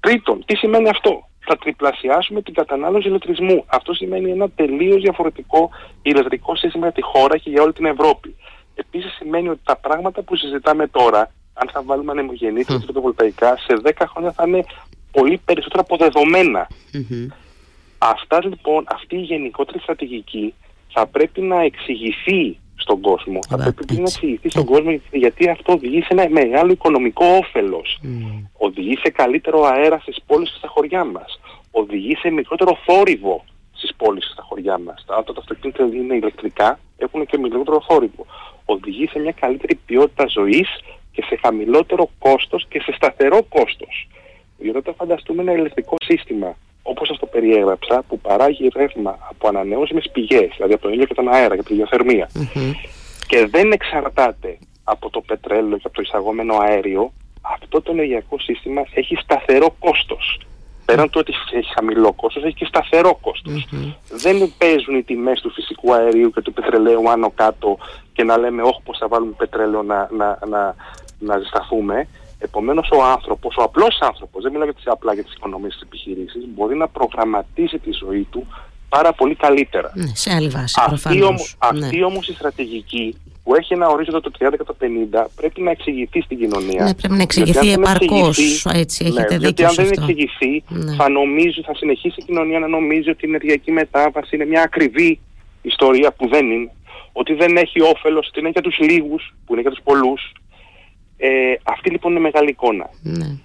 Τρίτον, 0.00 0.44
τι 0.44 0.56
σημαίνει 0.56 0.88
αυτό; 0.88 1.28
Θα 1.46 1.56
τριπλασιάσουμε 1.56 2.42
την 2.42 2.54
κατανάλωση 2.54 3.08
ηλεκτρισμού. 3.08 3.64
Αυτό 3.66 3.94
σημαίνει 3.94 4.30
ένα 4.30 4.50
τελείως 4.50 5.02
διαφορετικό 5.02 5.70
ηλεκτρικό 6.02 6.56
σύστημα 6.56 6.84
για 6.84 6.94
τη 6.94 7.02
χώρα 7.02 7.38
και 7.38 7.50
για 7.50 7.62
όλη 7.62 7.72
την 7.72 7.84
Ευρώπη. 7.84 8.36
Επίσης 8.74 9.12
σημαίνει 9.12 9.48
ότι 9.48 9.60
τα 9.64 9.76
πράγματα 9.76 10.22
που 10.22 10.36
συζητάμε 10.36 10.86
τώρα 10.86 11.30
αν 11.54 11.68
θα 11.72 11.82
βάλουμε 11.82 12.10
ανεμογεννήτρες 12.12 12.82
mm. 12.82 12.86
φωτοβολταϊκά, 12.86 13.56
σε 13.56 13.80
10 13.84 13.90
χρόνια 14.08 14.32
θα 14.32 14.44
είναι 14.46 14.64
πολύ 15.12 15.40
περισσότερα 15.44 15.82
αποδεδομένα. 15.82 16.68
Αυτά 17.98 18.44
λοιπόν, 18.44 18.84
αυτή 18.88 19.16
η 19.16 19.20
γενικότερη 19.20 19.78
στρατηγική 19.78 20.54
θα 20.92 21.06
πρέπει 21.06 21.40
να 21.40 21.60
εξηγηθεί 21.60 22.58
στον 22.76 23.00
κόσμο. 23.00 23.38
θα 23.48 23.56
πρέπει 23.56 23.94
να 23.94 24.00
εξηγηθεί 24.00 24.50
στον 24.50 24.64
κόσμο 24.64 25.00
γιατί 25.12 25.48
αυτό 25.48 25.72
οδηγεί 25.72 26.00
σε 26.00 26.08
ένα 26.10 26.28
μεγάλο 26.28 26.72
οικονομικό 26.72 27.24
όφελος. 27.24 28.00
Οδηγεί 28.52 28.96
σε 28.96 29.10
καλύτερο 29.10 29.64
αέρα 29.64 29.98
στις 29.98 30.16
πόλεις 30.26 30.50
και 30.50 30.56
στα 30.58 30.68
χωριά 30.68 31.04
μας. 31.04 31.40
Οδηγεί 31.70 32.16
σε 32.16 32.30
μικρότερο 32.30 32.78
θόρυβο 32.86 33.44
στις 33.72 33.94
πόλεις 33.96 34.24
και 34.26 34.32
στα 34.32 34.42
χωριά 34.42 34.78
μας. 34.78 35.04
Τα 35.06 35.24
αυτοκίνητα 35.38 35.84
είναι 35.84 36.14
ηλεκτρικά, 36.14 36.78
έχουν 36.96 37.26
και 37.26 37.38
μικρότερο 37.38 37.82
θόρυβο. 37.88 38.26
Οδηγεί 38.64 39.06
σε 39.06 39.18
μια 39.18 39.32
καλύτερη 39.32 39.74
ποιότητα 39.86 40.26
ζωής 40.26 40.68
και 41.14 41.22
σε 41.28 41.38
χαμηλότερο 41.42 42.10
κόστος 42.18 42.66
και 42.68 42.80
σε 42.80 42.92
σταθερό 42.92 43.42
κόστος. 43.42 44.08
Γιατί 44.58 44.78
όταν 44.78 44.94
φανταστούμε 44.94 45.42
ένα 45.42 45.52
ηλεκτρικό 45.52 45.96
σύστημα, 46.04 46.56
όπως 46.82 47.08
σας 47.08 47.18
το 47.18 47.26
περιέγραψα, 47.26 48.02
που 48.08 48.18
παράγει 48.18 48.68
ρεύμα 48.74 49.18
από 49.30 49.48
ανανεώσιμες 49.48 50.10
πηγές, 50.12 50.48
δηλαδή 50.56 50.72
από 50.72 50.82
τον 50.82 50.92
ήλιο 50.92 51.06
και 51.06 51.14
τον 51.14 51.28
αέρα 51.28 51.56
και 51.56 51.62
τη 51.62 51.74
γεωθερμια 51.74 52.28
και 53.26 53.46
δεν 53.46 53.72
εξαρτάται 53.72 54.58
από 54.84 55.10
το 55.10 55.20
πετρέλαιο 55.20 55.76
και 55.76 55.86
από 55.86 55.94
το 55.94 56.02
εισαγόμενο 56.02 56.56
αέριο, 56.56 57.12
αυτό 57.42 57.82
το 57.82 57.92
ενεργειακό 57.92 58.38
σύστημα 58.38 58.82
έχει 58.94 59.16
σταθερό 59.22 59.76
κόστος. 59.78 60.40
Πέραν 60.84 61.10
του 61.10 61.18
ότι 61.20 61.32
έχει 61.56 61.72
χαμηλό 61.74 62.12
κόστος, 62.12 62.44
έχει 62.44 62.54
και 62.54 62.64
σταθερό 62.64 63.20
Δεν 64.08 64.52
παίζουν 64.58 64.96
οι 64.96 65.02
τιμές 65.02 65.40
του 65.40 65.50
φυσικού 65.50 65.94
αερίου 65.94 66.30
και 66.30 66.40
του 66.40 66.52
πετρελαίου 66.52 67.10
άνω 67.10 67.30
κάτω 67.30 67.78
και 68.12 68.24
να 68.24 68.38
λέμε 68.38 68.62
όχι 68.62 68.80
πώς 68.84 68.98
θα 68.98 69.08
βάλουμε 69.08 69.32
πετρέλαιο 69.36 69.82
να, 69.82 70.08
να, 70.12 70.38
να, 70.48 70.74
να 71.24 71.38
ζεσταθούμε. 71.38 72.08
Επομένως, 72.38 72.90
ο 72.92 73.02
άνθρωπος, 73.04 73.56
ο 73.56 73.62
απλός 73.62 73.98
άνθρωπος, 74.00 74.42
δεν 74.42 74.50
μιλάω 74.52 74.66
για 74.66 74.74
τις, 74.74 74.86
απλά 74.86 75.14
για 75.14 75.24
τις 75.24 75.34
οικονομίες 75.34 75.72
της 75.72 75.82
επιχειρήση, 75.82 76.38
μπορεί 76.54 76.76
να 76.76 76.88
προγραμματίσει 76.88 77.78
τη 77.78 77.90
ζωή 77.92 78.26
του 78.30 78.46
πάρα 78.88 79.12
πολύ 79.12 79.34
καλύτερα. 79.34 79.92
Ναι, 79.94 80.14
σε 80.14 80.34
άλλη 80.34 80.48
βάση. 80.48 80.74
Αυτή, 80.86 81.18
ναι. 81.96 82.04
όμως 82.04 82.28
η 82.28 82.32
στρατηγική 82.32 83.16
που 83.44 83.54
έχει 83.54 83.72
ένα 83.72 83.88
ορίζοντα 83.88 84.20
το 84.20 84.30
30 84.38 84.48
και 84.50 84.64
το 84.64 84.76
50 84.80 85.24
πρέπει 85.36 85.60
να 85.60 85.70
εξηγηθεί 85.70 86.20
στην 86.20 86.38
κοινωνία. 86.38 86.84
Ναι, 86.84 86.94
πρέπει 86.94 87.14
να 87.14 87.22
εξηγηθεί 87.22 87.72
επαρκώς. 87.72 88.64
Έτσι, 88.72 89.04
έχετε 89.04 89.38
ναι, 89.38 89.46
δίκιο. 89.46 89.66
αν 89.66 89.74
δεν 89.74 89.90
εξηγηθεί, 89.90 90.62
ναι. 90.68 90.94
θα, 90.94 91.08
νομίζει, 91.08 91.60
θα 91.62 91.74
συνεχίσει 91.74 92.20
η 92.20 92.24
κοινωνία 92.24 92.58
να 92.58 92.68
νομίζει 92.68 93.10
ότι 93.10 93.26
η 93.26 93.28
ενεργειακή 93.28 93.70
μετάβαση 93.72 94.36
είναι 94.36 94.44
μια 94.44 94.62
ακριβή 94.62 95.20
ιστορία 95.62 96.12
που 96.12 96.28
δεν 96.28 96.50
είναι. 96.50 96.70
Ότι 97.12 97.34
δεν 97.34 97.56
έχει 97.56 97.80
όφελος, 97.80 98.28
ότι 98.28 98.40
είναι 98.40 98.48
για 98.48 98.62
τους 98.62 98.78
λίγους, 98.78 99.34
που 99.46 99.52
είναι 99.52 99.60
για 99.60 99.70
τους 99.70 99.80
πολλούς. 99.84 100.32
Ε, 101.16 101.54
αυτή 101.62 101.90
λοιπόν 101.90 102.10
είναι 102.10 102.20
μεγάλη 102.20 102.48
εικόνα. 102.48 102.90
Ναι. 103.02 103.36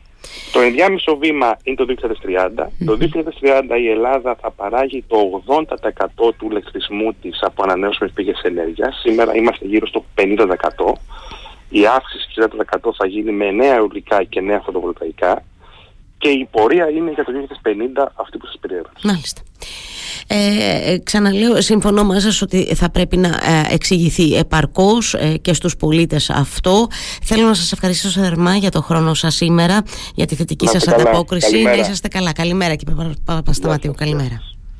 Το 0.52 0.60
ενδιάμεσο 0.60 1.18
βήμα 1.18 1.58
είναι 1.64 1.76
το 1.76 1.86
2030. 2.58 2.68
Το 2.86 2.98
2030 3.42 3.80
η 3.82 3.90
Ελλάδα 3.90 4.36
θα 4.42 4.52
παράγει 4.52 5.04
το 5.08 5.44
80% 5.48 6.34
του 6.38 6.48
ηλεκτρισμού 6.50 7.14
της 7.22 7.40
από 7.42 7.64
ανανεώσιμες 7.64 8.12
πηγές 8.12 8.42
ενέργειας. 8.44 9.00
Σήμερα 9.00 9.36
είμαστε 9.36 9.66
γύρω 9.66 9.88
στο 9.88 10.06
50%. 10.16 10.94
Η 11.70 11.86
αύξηση 11.86 12.28
60% 12.36 12.92
θα 12.98 13.08
γίνει 13.08 13.32
με 13.32 13.52
νέα 13.52 13.76
αιωλικά 13.76 14.24
και 14.24 14.42
νέα 14.42 14.60
φωτοβολταϊκά. 14.60 15.44
Και 16.20 16.30
η 16.30 16.48
πορεία 16.52 16.90
είναι 16.90 17.12
για 17.12 17.24
το 17.24 17.32
2050 18.02 18.12
αυτή 18.16 18.38
που 18.38 18.46
σας 18.46 18.58
περιέγραψα. 18.62 19.08
Μάλιστα. 19.08 19.42
Ε, 20.28 20.92
ε, 20.92 21.00
ξαναλέω, 21.00 21.62
συμφωνώ 21.62 22.04
μαζί 22.04 22.20
σας 22.20 22.42
ότι 22.42 22.76
θα 22.76 22.90
πρέπει 22.90 23.18
να 23.18 23.28
ε, 23.28 23.74
εξηγηθεί 23.74 24.36
επαρκώς 24.36 25.14
ε, 25.14 25.38
και 25.42 25.54
στους 25.54 25.76
πολίτες 25.76 26.30
αυτό. 26.30 26.88
Θέλω 27.24 27.48
να 27.48 27.54
σας 27.54 27.72
ευχαριστήσω 27.72 28.22
θερμά 28.22 28.56
για 28.56 28.72
το 28.72 28.82
χρόνο 28.82 29.14
σας 29.14 29.36
σήμερα, 29.36 29.84
για 30.16 30.26
τη 30.26 30.36
θετική 30.36 30.68
σας 30.68 30.88
ανταπόκριση. 30.88 31.62
Να 31.62 31.74
είσαστε 31.74 32.08
καλά. 32.08 32.34
Καλημέρα 32.34 32.76
κύριε 32.76 32.96
Παπασταματίου. 33.26 33.94
Καλημέρα. 33.98 34.42